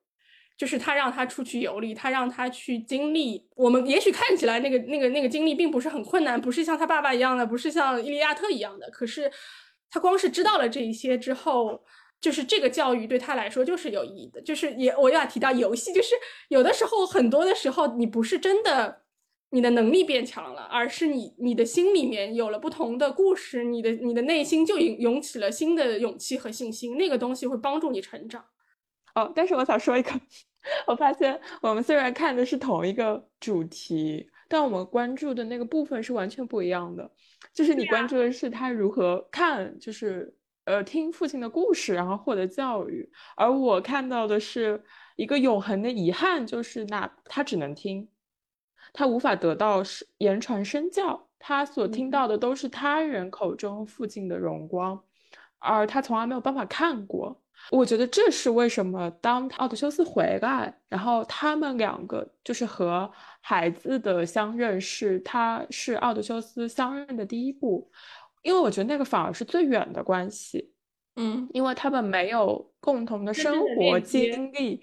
[0.57, 3.49] 就是他让他出去游历，他让他去经历。
[3.55, 8.91] 我们也许看起来那个那个那个经历并不是很困难，不是像他爸爸一样的，不是像伊利亚特一样的。
[8.91, 9.31] 可是
[9.91, 11.83] 他光是知道了这一些之后。
[12.23, 16.15] 就是这个教育对他来说就是有意义的，就是也我要提到游戏，就是
[16.49, 19.03] 有的时候很多的时候你不是真的
[19.51, 28.43] 你的能力变强了，而是你你的心里面有了不同的故事，你的你的内心就涌涌起了新的勇气和信心，那个东西会帮助你成长。
[29.15, 30.13] 哦，但是我想说一个，
[30.87, 34.29] 我发现我们虽然看的是同一个主题。
[34.49, 37.11] 但我们关注的那个部分是完全不一样的。
[37.55, 44.83] 就是你关注的是他如何看，就是呃听父亲的故事，然后获得教育，而我看到的是
[45.17, 48.09] 一个永恒的遗憾，就是那他只能听，
[48.93, 52.39] 他无法得到是言传身教，他所听到的。
[52.39, 55.01] 都是他人口中父亲的荣光，
[55.59, 57.41] 而他从来没有办法看过。
[57.71, 63.09] 我觉得这是为什么当奥德修斯回来，然后他们两个就是和
[63.41, 67.89] 孩子的相认，是他是奥德修斯相认的第一步，
[68.43, 70.73] 因为我觉得那个反而是最远的关系，
[71.17, 74.81] 嗯，因为他们没有共同的生活经历，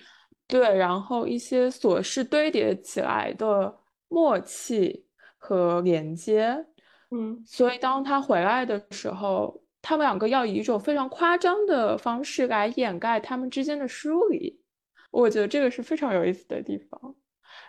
[0.47, 3.73] 对，然后一些琐事堆叠起来的
[4.07, 5.05] 默契
[5.37, 6.65] 和连接，
[7.11, 9.61] 嗯，所以当他回来的时候。
[9.81, 14.59] 他们两个要以一种非常夸张的方式来掩盖他们之间的疏离，
[15.09, 17.15] 我觉得这个是非常有意思的地方。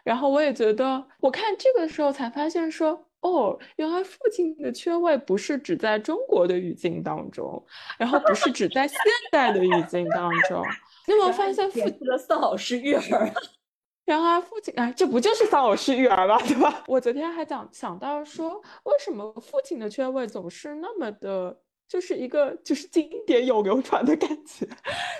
[0.02, 7.64] 然后我也觉得，我看这个的时候才发现说，哦，原来父亲的缺位不是只在中国的语境当中，
[7.98, 8.98] 然后不是只在现
[9.30, 10.62] 代的语境当中。
[11.06, 13.30] 你有没有发现，父亲的丧偶式育儿？
[14.06, 16.38] 原来父亲，哎，这不就是丧偶式育儿吗？
[16.46, 16.82] 对吧？
[16.88, 21.60] 我昨天还讲想到说，为什么父亲的缺位总是那么的。
[21.90, 24.64] 就是一个就是经典有流传的感觉，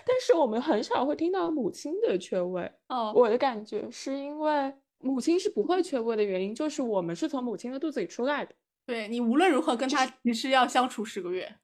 [0.06, 2.70] 但是我们很少会听到母亲的缺位。
[2.86, 8.54] 哦，我的感觉是因为母亲是不会缺位的原因，就是我们是从母亲的肚子里出来的。
[8.86, 11.56] 对你无论如何跟他其实要相处十个月。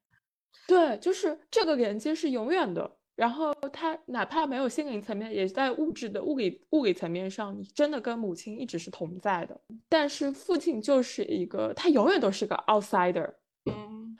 [0.66, 2.96] 对，就是这个连接是永远的。
[3.14, 9.58] 然后他哪怕没有心灵层面，也在物质的物理物理层面上，你真的跟母亲一直是同在的。
[9.88, 13.32] 但是父亲就是一个，他永远都是个 outsider。
[13.64, 14.16] 嗯。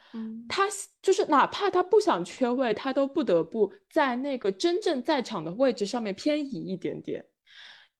[0.49, 0.67] 他
[1.03, 7.23] 就是哪怕他不想缺位，他都不得不在那个真正在场的位置上面偏移一点点，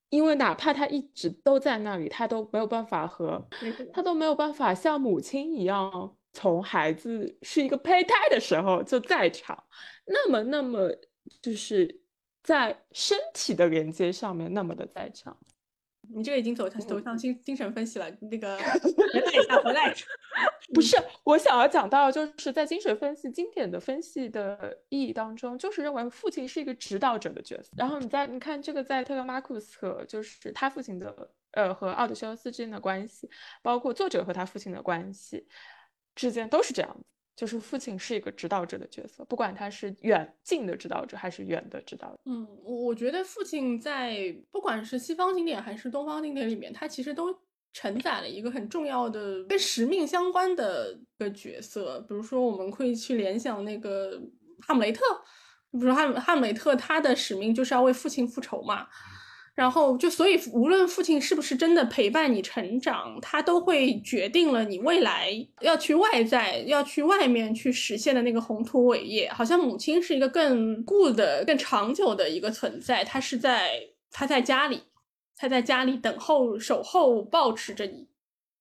[0.09, 3.47] 因为哪怕他一直都在那里，他都没有办法和
[3.93, 9.65] 他都没有办法像母亲一样，从孩子是一个胚胎的时候就在场，
[10.07, 10.89] 那么那么
[11.43, 12.01] 就是
[12.43, 15.37] 在身体的连接上面那么的在场。
[16.15, 19.95] 你这个已经走向走向精精神分析了，那个 回来一下，回来。
[20.75, 27.71] 不是，我想要讲到，就是在精神分析经典的分析的意义当中，就是认为父亲是一个指导者的角色。
[27.77, 33.31] 然后你在你看这个，在特勒马库斯和就是他父亲的呃和奥德修斯之间的关系，
[33.63, 35.47] 包括作者和他父亲的关系
[36.15, 37.05] 之间都是这样子。
[37.37, 42.19] 就是父亲是一个指导者的角色，不管他是远近的指导者还是远的指导。
[42.25, 47.39] 嗯，我觉得父亲在不管是西方经典还是东方经典里面，他其实都
[47.75, 52.01] 承载了一个很重要的跟使命相关的一个角色。
[52.09, 54.19] 比如说，我们可以去联想那个
[54.67, 55.03] 哈姆雷特，
[55.73, 58.89] 比如说哈哈姆雷特，他的使命就是要为父亲复仇嘛。
[59.57, 65.31] 然后就所以，无论父亲是不是真的陪伴你成长，他都会决定了你未来
[65.63, 69.31] 要去外在、要去外面去实现的那个宏图伟业。
[69.33, 73.81] 好像母亲是一个更固的、更长久的一个存在，他是在
[74.11, 74.83] 他在家里，
[75.35, 78.07] 他在家里等候、守候、抱持着你。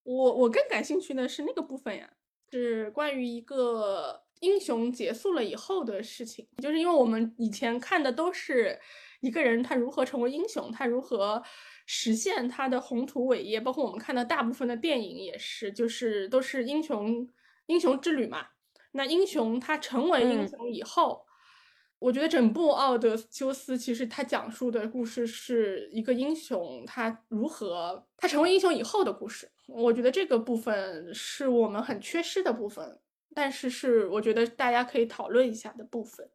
[0.03, 2.09] 我我更感兴趣的是那个部分呀，
[2.53, 8.79] 是关于一个英雄结束了以后的事情，就是因为我们以前看的都是。
[9.21, 11.41] 一个人他如何成为英雄，他如何
[11.85, 17.27] 实现他的宏图伟业，包括我们看到大部分的电影也是，就是都是英雄
[17.67, 18.47] 英雄之旅嘛。
[18.91, 21.25] 那英雄他成为英雄以后，
[21.99, 29.51] 我觉得整部《奥德修斯》其实他讲述的故事是一个英雄他如何他成为英雄以后的故事。
[29.67, 32.99] 我觉得这个部分是我们很缺失的部分，
[33.33, 36.29] 但是是我觉得大家可以讨论一下的部分。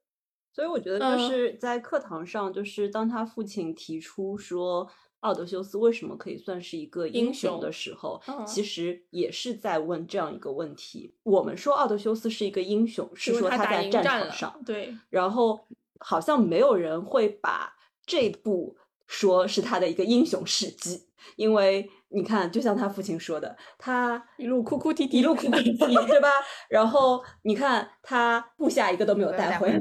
[0.53, 4.89] 所以我觉得就是在课堂上，就是当他父亲提出说
[5.21, 15.61] 奥德修斯为什么可以算是一个英雄的时候，其实也是在问这样一个问题：我们说奥德修斯是一个英雄，是说他在战场上，对，然后
[15.99, 17.75] 好像没有人会把
[18.05, 18.77] 这部
[19.07, 21.91] 说是他的一个英雄事迹，因为。
[22.13, 26.29] 你看，就像他父亲说的，他一路哭哭啼啼，一路哭哭啼啼，对吧？
[26.69, 29.81] 然后你看他部下一个都没有带回来，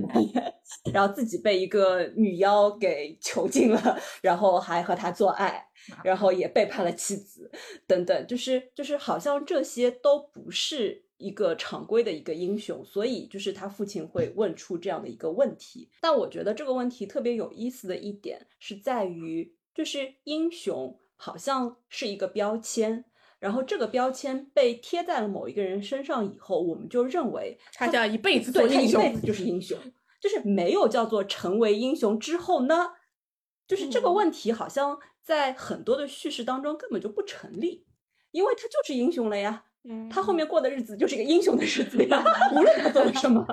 [0.94, 5.68] 然后自己被一个女妖给囚禁了，然后还和他做爱，
[6.04, 7.50] 然后也背叛了妻子，
[7.88, 15.90] 等等，就是就是好像这些都不是一个常规的一个英雄，所以就是他父亲会问出这样的一个问题。
[16.00, 20.96] 但我觉得这个问题特别有意思的一点是在于，就是英雄。
[21.22, 23.04] 好像是一个标签，
[23.40, 29.78] 然后这个标签被贴在了某一个人身上以后，我们就认为他叫一辈子做英雄，一辈子就是英雄，
[30.22, 32.94] 就是没有叫做成为英雄之后呢，
[33.68, 37.86] 就是这个问题好像在很多的叙事当中根本就不成立。
[38.32, 39.66] 因为他就是英雄了呀。
[40.12, 42.24] 他后面过的日子就是一个英雄的日子呀，
[42.56, 43.46] 无论他做了什么，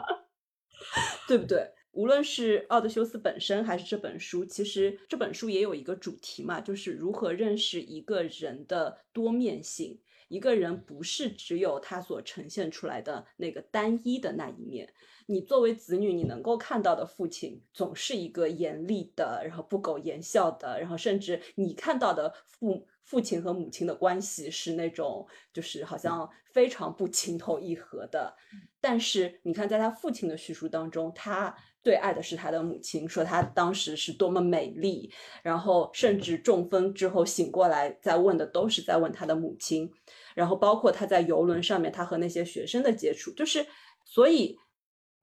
[1.26, 1.72] 对不对？
[1.96, 9.98] 无论是奥德修斯本身还是这本书，其实这本书也有一个主题嘛，就是如何认识一个人的多面性。
[10.28, 14.92] 一个人不是只有他所呈现出来的那个单一的那一面。
[15.26, 28.36] 你作为子女，你能够看到的父亲总是一个严厉的，然后不苟言笑的，然后甚至你看到的父父亲和母亲的关系是那种就是好像非常不情投意合的。
[28.80, 31.56] 但是你看，在他父亲的叙述当中，他。
[31.86, 35.08] 最爱的是他的母亲，说他当时是多么美丽，
[35.40, 39.88] 然后甚至中风之后醒过来，在问的都是在问他的母亲，
[40.34, 43.64] 然后包括他在游轮上面，他和那些学生的接触，就是
[44.04, 44.58] 所以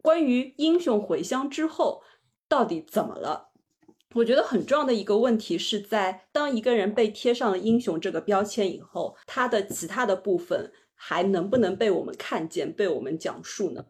[0.02, 2.02] 关于英雄回乡之后
[2.48, 3.50] 到底怎么了？
[4.16, 13.84] 我觉得很重要的一个问题是在当一个人被贴上了英雄这个标签以后，他的其他的部分还能不能被我们看见、被我们讲述呢？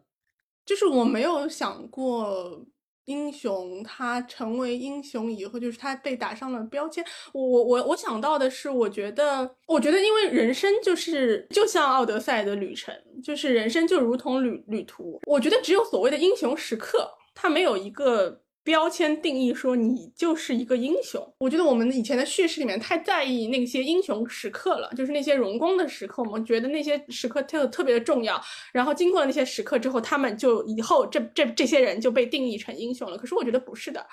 [0.64, 2.64] 就是我没有想过
[3.04, 7.04] 英雄他成为英雄以后，就是他被打上了标签。
[7.32, 15.20] 我我我想到的是，我觉得，我觉得，因为人生就是就像奥德赛的旅程，就是人生就如同旅旅途。
[15.26, 18.43] 我觉得只有所谓的英雄时刻，他没有一个。
[18.64, 28.42] 标签定义说你就是一个英雄，我觉得我们以前的叙事里面太在意那些英雄时刻了，就是那些荣光的时刻，我们觉得那些时刻特特别的重要。
[28.72, 33.18] 然后经过了那些时刻之后，他们就以后这这这些人就被定义成英雄了。
[33.18, 34.06] 可是我觉得不是的，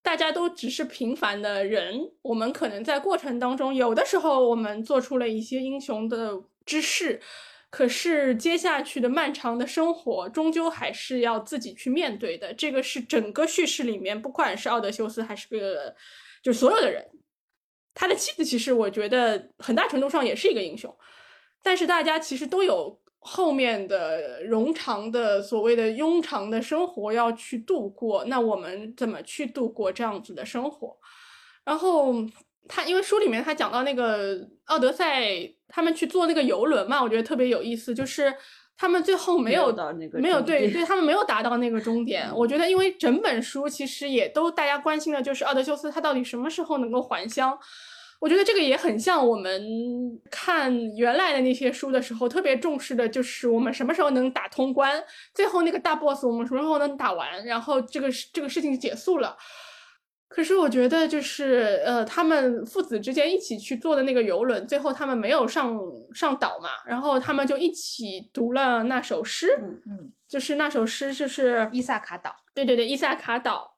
[0.00, 7.20] 大家都只是平凡的人，我们可能在过程当中，有的时候我们做出了一些英雄的之事。
[7.76, 12.54] 可是接下去的漫长的生活，终究还是要自己去面对的。
[12.54, 15.94] 这个是整个叙事里面，不管是奥德修斯还是个，
[16.42, 17.06] 就所有的人，
[17.92, 20.90] 他的妻子其实我觉得很大程度上也是一个英雄。
[21.62, 28.24] 但是大家其实都有后面的冗长的所谓的庸长的生活要去度过。
[28.24, 30.96] 那我们怎么去度过这样子的生活？
[31.62, 32.14] 然后。
[32.68, 38.34] 他因为书里面他讲到那个奥德赛，他们去坐那个游轮嘛，我觉得特别有意思，就是
[38.76, 42.30] 他们最后没有到那个没有对对，他们没有达到那个终点。
[42.34, 47.58] 我觉得，因为整本书其实也都大家关心的就是奥德修斯他到底什么时候能够还乡。
[48.18, 49.62] 我觉得这个也很像我们
[50.30, 55.04] 看原来的那些书的时候，特别重视的就是我们什么时候能打通关，
[55.34, 59.36] 最后那个大 boss 我们什么时候能打完，然后这个这个事情结束了。
[60.28, 65.78] 可是我觉得，就是呃，他们父子之间一起去坐的那个游轮，最后他们没有上
[66.12, 73.76] 上岛嘛，然后他们就一起读了那首诗，嗯嗯，就是那首诗，就是伊萨卡岛，对对对，伊萨卡岛，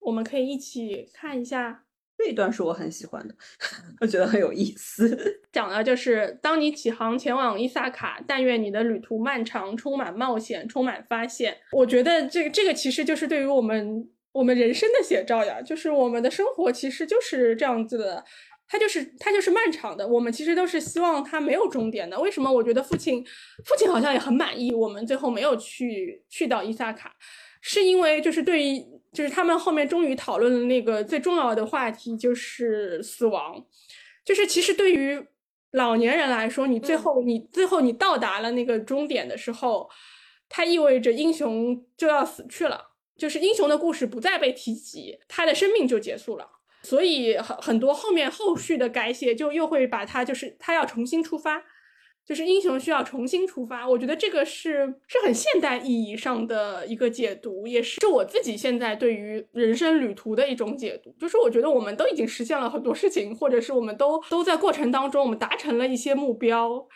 [0.00, 1.84] 我们可以一起看一下
[2.16, 3.34] 这一段，是我很喜欢的，
[4.00, 5.16] 我觉得很有意思，
[5.52, 11.58] 讲的就是当你起航前往伊萨卡，但愿你的旅途漫长，充满冒险，充满发现。
[11.72, 14.08] 我觉得这个这个其实就是对于我们。
[14.36, 18.22] 我们人生的写照呀，就是我们的生活其实就是这样子的，
[18.68, 20.06] 它就是它就是漫长的。
[20.06, 22.20] 我们其实都是希望它没有终点的。
[22.20, 22.52] 为什么？
[22.52, 23.24] 我觉得父亲
[23.64, 27.14] 父亲好像也很满意，我们最后没有去去到伊萨卡，
[27.62, 33.64] 是因为就是对于就是他们后面终于讨论了那个最重要的话题，就是死亡。
[34.22, 35.26] 就是其实对于
[35.70, 39.88] 老年人来说，你最后你最后你到达了那个终点的时候，
[40.46, 42.85] 它意味着英雄就要死去了。
[43.16, 46.48] 就是英雄的故事不再被提及，他的生命就结束了。
[46.82, 51.60] 所以很很多后面后续的改写就又会把他就是他要重新出发，
[52.24, 53.88] 就是英雄需要重新出发。
[53.88, 61.12] 我觉得这个是是很现代意义上的一个解读，也是我自己现在对于人生旅途的一种解读。
[61.18, 66.86] 就是我觉得我们都已经实现了很多事情，或者是我们都都在过程当中我们达成了一些目标。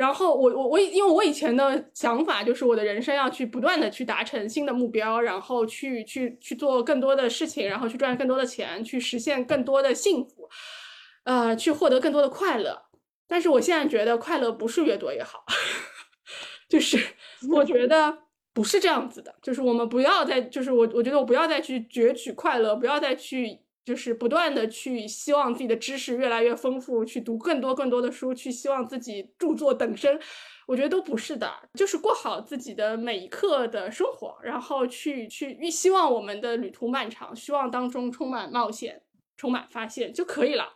[0.00, 10.48] 然后我我我因为我以前的想法就是我的人生要去不断的去达成新的目标，然后去去去做更多的事情，然后去赚更多的钱，去实现更多的幸福，
[11.24, 12.86] 呃，去获得更多的快乐。
[13.28, 15.44] 但是我现在觉得快乐不是越多越好，
[16.66, 16.98] 就是
[17.52, 18.16] 我觉得
[18.54, 23.60] 不是这样子的，就是我们不要再就是我我觉得我不要再去攫取快乐，不要再去。
[23.84, 30.20] 就是不断的去希望自己的知识越来越丰富，去读更多更多的书，去希望自己著作等身，
[30.66, 39.02] 我觉得都不是的，就是过好自己的每一刻的生活，然后去去希望我们的旅途漫长，希望当中充满冒险，
[39.36, 40.74] 充满发现就可以了。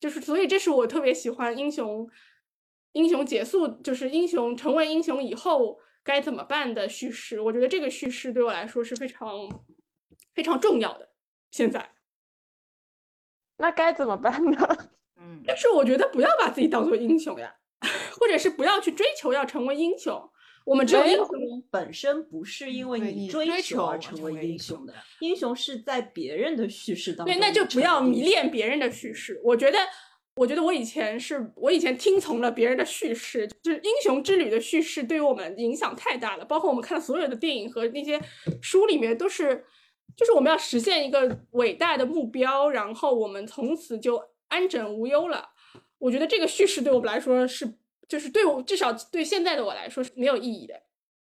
[0.00, 2.08] 就是所以这是我特别喜欢英雄，
[2.92, 9.30] 英雄结束就是英雄成为英雄以后该怎么办的叙事，我觉得这个叙事对我来说是非常
[10.34, 11.10] 非常重要的。
[11.52, 11.90] 现在。
[13.60, 14.76] 那该怎么办呢？
[15.20, 17.54] 嗯，但是我觉得不要把自己当做英雄呀，
[18.18, 20.20] 或者是不要去追求要成为英雄。
[20.66, 21.28] 我们只有英雄
[21.70, 27.34] 本身不是因为你追求而成为英雄的，英雄是在别人的叙事当中。
[27.34, 29.40] 对，那就不要迷恋别人的叙事。
[29.42, 29.78] 我觉得，
[30.36, 36.44] 我觉得我以前是我以前听从了别人的叙事，就是英雄之旅的叙事，对于我们影响太大了。
[36.44, 38.20] 包括我们看的所有的电影和那些
[38.60, 39.64] 书里面，都是
[40.16, 45.50] 就是我们要实现一个伟大的目标，然后我们从此就安枕无忧了。
[45.98, 47.78] 我觉得这个叙事对我们来说是。
[48.10, 50.74] 就是对我至少对现在的我来说是没有意义的，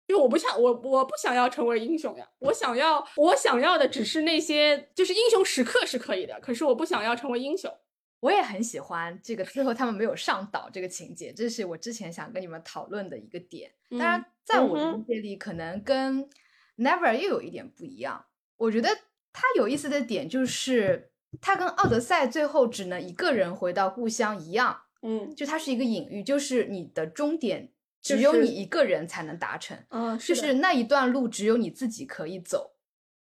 [0.06, 7.76] 因为我不想我我不想要成为英雄呀，我想要我想要的只是那些就是英雄时刻是可以的，可是我不想要成为英雄。
[8.20, 13.72] 我也很喜欢这个最后他们没有上岛这个情节，这是我之前想跟你们讨论的一个点。
[13.90, 16.30] 当然，在我的理解里，可能跟
[16.78, 18.26] Never 又有一点不一样。
[18.58, 18.90] 我觉得
[19.34, 24.82] 它有意思的点就是它跟奥德赛最后只能一个人回到故乡一样。
[25.02, 27.70] 嗯，就它是一个隐喻，就是你的终点
[28.02, 32.72] 只有你一个人才能达成，嗯，就是那一段路只有你自己可以走，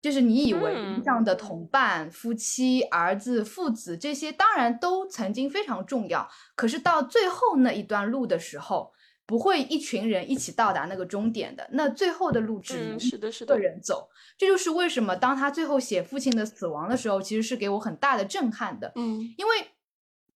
[0.00, 8.92] 就是你以为这样的同伴、夫妻、儿子、父子这些当然都曾经非常重要，可是到最后那一段路的时候，
[9.26, 19.52] 不会一群人一起到达那个终点的，那最后的路只能是的，是的，个人走，这就是为什么当他最后写父亲的死亡的时候，其实是给我很大的震撼的，嗯，因为。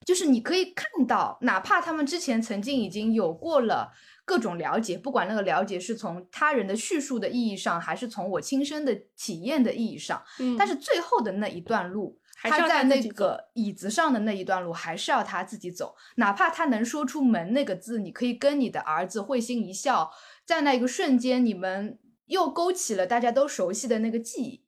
[0.04, 3.90] 就是你可以看到，哪怕他们之前曾经已经有过了
[4.24, 12.16] 各种了解，不管那个了解是从他人的叙述的意义上，还是从我亲身的体验的意义上，嗯，但是最后的那一段路，
[12.48, 15.94] 他在那个椅子上的那一段路，还是要他自己走。
[16.16, 20.10] 哪怕他能说出“门”那个字，你可以跟你的儿子会心一笑，
[20.44, 24.64] 在那一个瞬间，你们又勾起了大家都熟悉的那个记忆。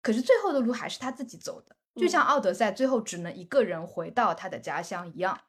[0.00, 1.76] 可是最后的路还是他自己走的。
[1.96, 5.40] 就像奥德赛最后只能一个人回到他的家乡一样，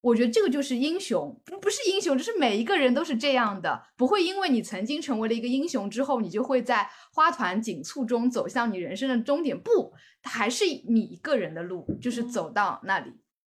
[0.00, 9.92] 我觉得这个就是英雄，不不是英雄，就是每一个人都是这样的，不会因为你曾经成为了一个英雄之后，你就会在花团锦簇中走向你人生的终点，不，
[10.28, 13.10] 还是你一个人的路，就是走到那里。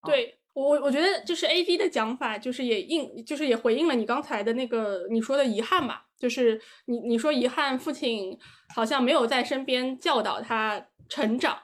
[0.03, 8.37] 对我，我觉得就是 A D 的讲法，就是也应，就是也回应了你刚才的那个你说的遗憾嘛，就是你你说遗憾，父亲
[8.73, 11.57] 好像没有在身边教导他成长。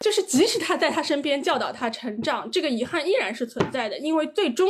[0.00, 4.68] 就是即使他在他身边教导他成长，这个遗憾依然是存在的，因为最终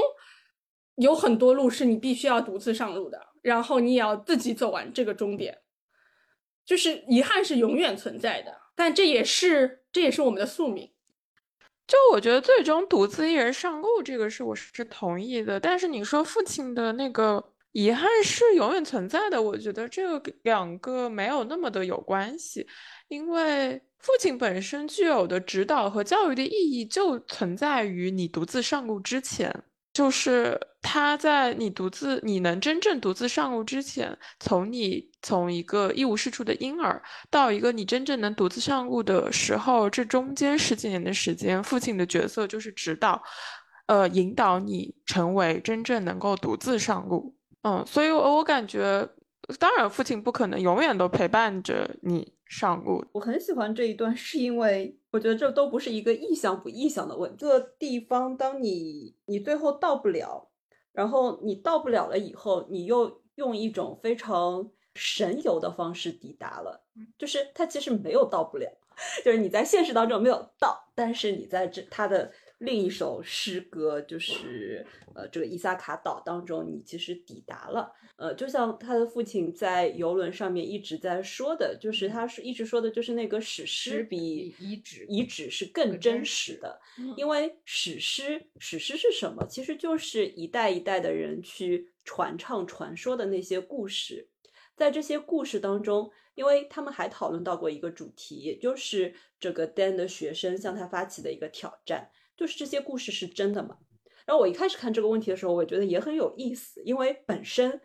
[0.97, 5.57] 有很多路是你必须要独自上路的，然后你也要自己走完这个终点。
[6.67, 10.91] 就是遗憾是永远存在的，但这也是这也是我们的宿命。
[11.87, 22.67] 就我觉得最终独自一人上路这个是我是同意的，但是你说父亲的那个遗憾是永远存在的，我觉得这个两个没有那么的有关系，
[23.09, 23.83] 因为。
[24.03, 29.63] 父亲本身具有的指导和教育的意义，就存在于你独自上路之前。
[29.93, 43.23] 就是他在你独自、你能真正独自上路之前，从你从一个一无是处的婴儿，到一个你真正能独自上路的时候，这中间十几年的时间，父亲的角色就是指导，
[43.87, 47.35] 呃，引导你成为真正能够独自上路。
[47.63, 49.09] 嗯，所以我我感觉，
[49.59, 52.33] 当然，父亲不可能永远都陪伴着你。
[52.53, 57.39] 上路，我很喜欢这一段，是因为我觉得这都不是一个意向不意向的问题。
[57.39, 60.51] 这个地方，当你你最后到不了，
[60.93, 66.85] 然后你到不了了以后，你又用一种非常神游的方式抵达了，
[67.17, 68.69] 就是他其实没有到不了，
[69.25, 72.31] 就是你在现实当中没有到，但是你在这他的。
[72.63, 74.87] 另一首诗歌就是，
[75.17, 86.81] 呃，这个伊萨卡岛当中，你其实抵达了，呃，就像他的父亲在游轮上面一直在说的，就是他是一直说的，就是那个史诗比遗址遗址是更真实的，
[87.17, 89.45] 因为史诗史诗是什么？
[89.49, 94.29] 其实就是一代一代的人去传唱传说的那些故事，
[94.77, 102.09] 在这些故事当中，因为他们还讨论到过一个主题，也就是这个 Dan 的学生向他发起的一个挑战。
[102.43, 103.79] 就是这些故事是真的吗？
[104.27, 107.81] 然后我一开始看这个问题的时候，我觉得也很有意思，因为本身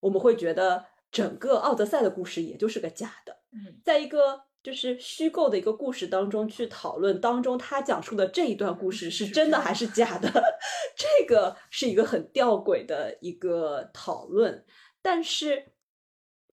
[0.00, 3.36] 我们会觉得整个奥德赛的故事也就是个假的。
[3.52, 10.30] 嗯，在一个就是虚构的一个故事当中去讨论当中他讲述的这一段故事是真的还是假的，
[10.96, 14.64] 这个是一个很吊诡的一个讨论。
[15.02, 15.72] 但是，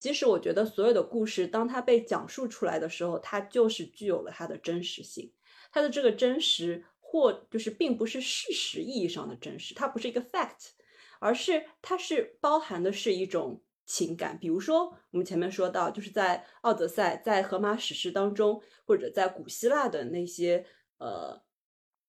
[0.02, 5.32] 其实我觉得所有的故事当它被讲述出来的时候，它就是具有了它的真实性，
[5.72, 6.84] 它的这个真实。
[7.08, 10.72] 或就是并不是事实意义上的真实，它不是一个 fact，
[11.20, 14.38] 而是它是包含的是一种情感。
[14.40, 20.66] 比如说，我们前面说到，就是在《奥德赛》在荷马史诗当中，或者在古希腊的那些
[20.98, 21.42] 呃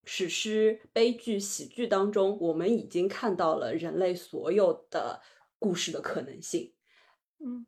[0.04, 5.20] 史诗、悲剧、喜剧当中，我们已经看到了人类所有的
[5.58, 6.74] 故事的可能性。
[7.38, 7.66] 嗯。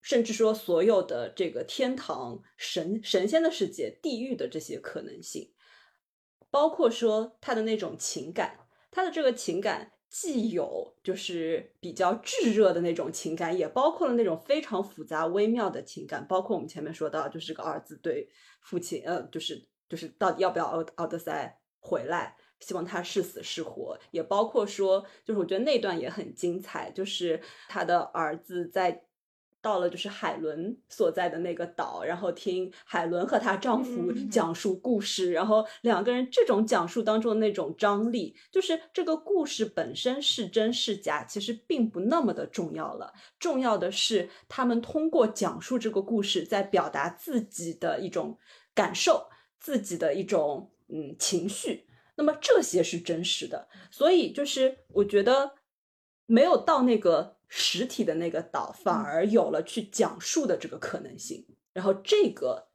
[0.00, 5.52] 甚至说，所有的这个天堂、神神仙的世界、地狱的这些可能性，
[6.50, 8.58] 包括说他的那种情感，
[8.90, 18.28] 他的这个情感既有就是比较炙热的那种情感，也包括了那种非常复杂微妙的情感，包括我们前面说到，就是这个儿子对
[18.60, 29.04] 父亲，呃，就是就是到底要不要奥奥德赛回来，希望他是死是活，也包括说，就是我觉得那段也很精彩，就是他的儿子在。
[29.60, 43.12] 到了就是海伦所在的那个岛，然后听海伦和她丈夫讲述故事，然后两个人这种讲述当中的那种张力，就是这个故事本身是真是假，其实并不那么的重要了。
[43.40, 48.38] 重要的是他们通过讲述这个故事，在表达自己的一种
[48.74, 49.28] 感受，
[49.58, 51.88] 自己的一种嗯情绪。
[52.14, 55.54] 那么这些是真实的，所以就是我觉得
[56.26, 57.37] 没有到那个。
[57.48, 62.68] 实体的那个岛反而有了去讲述的这个可能性，然后这个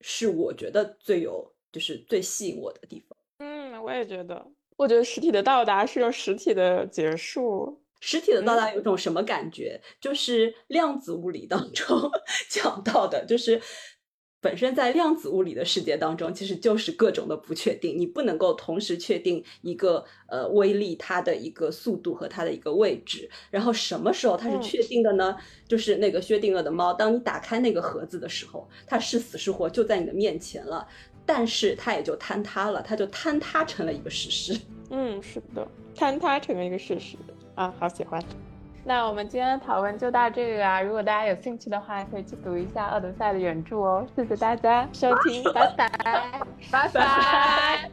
[0.00, 3.18] 是我觉得最有就是最吸引我的地方。
[3.38, 7.82] 嗯，我也觉得，我觉得实体的到达是用实体的结束。
[8.02, 9.80] 实体的到达有种什么感觉？
[10.00, 12.10] 就是量子物理当 中
[12.48, 13.60] 讲到的，就是。
[14.42, 23.28] 本身在量子物理的世界当中，其实就是各种的不确定，你不能够同时确定一个呃微粒它的一个速度和它的一个位置。
[23.50, 25.36] 然后什么时候它是确定的呢？
[25.68, 30.88] 就是那个薛定谔的猫，当你打开那个盒子的时候，它是死是活就在你的面前了，
[31.26, 34.58] 但是它也就坍塌了，它就坍塌成了一个事实。
[34.88, 37.16] 嗯，是的，坍塌成了一个事实
[37.54, 38.22] 啊，好喜欢。
[38.90, 40.82] 那我们今天的讨论就到这里啦。
[40.82, 44.04] 如果大家有兴趣的话，可以去读一下《奥德赛》的原著哦。
[44.16, 45.88] 谢谢大家收听， 拜拜，
[46.72, 47.90] 拜拜。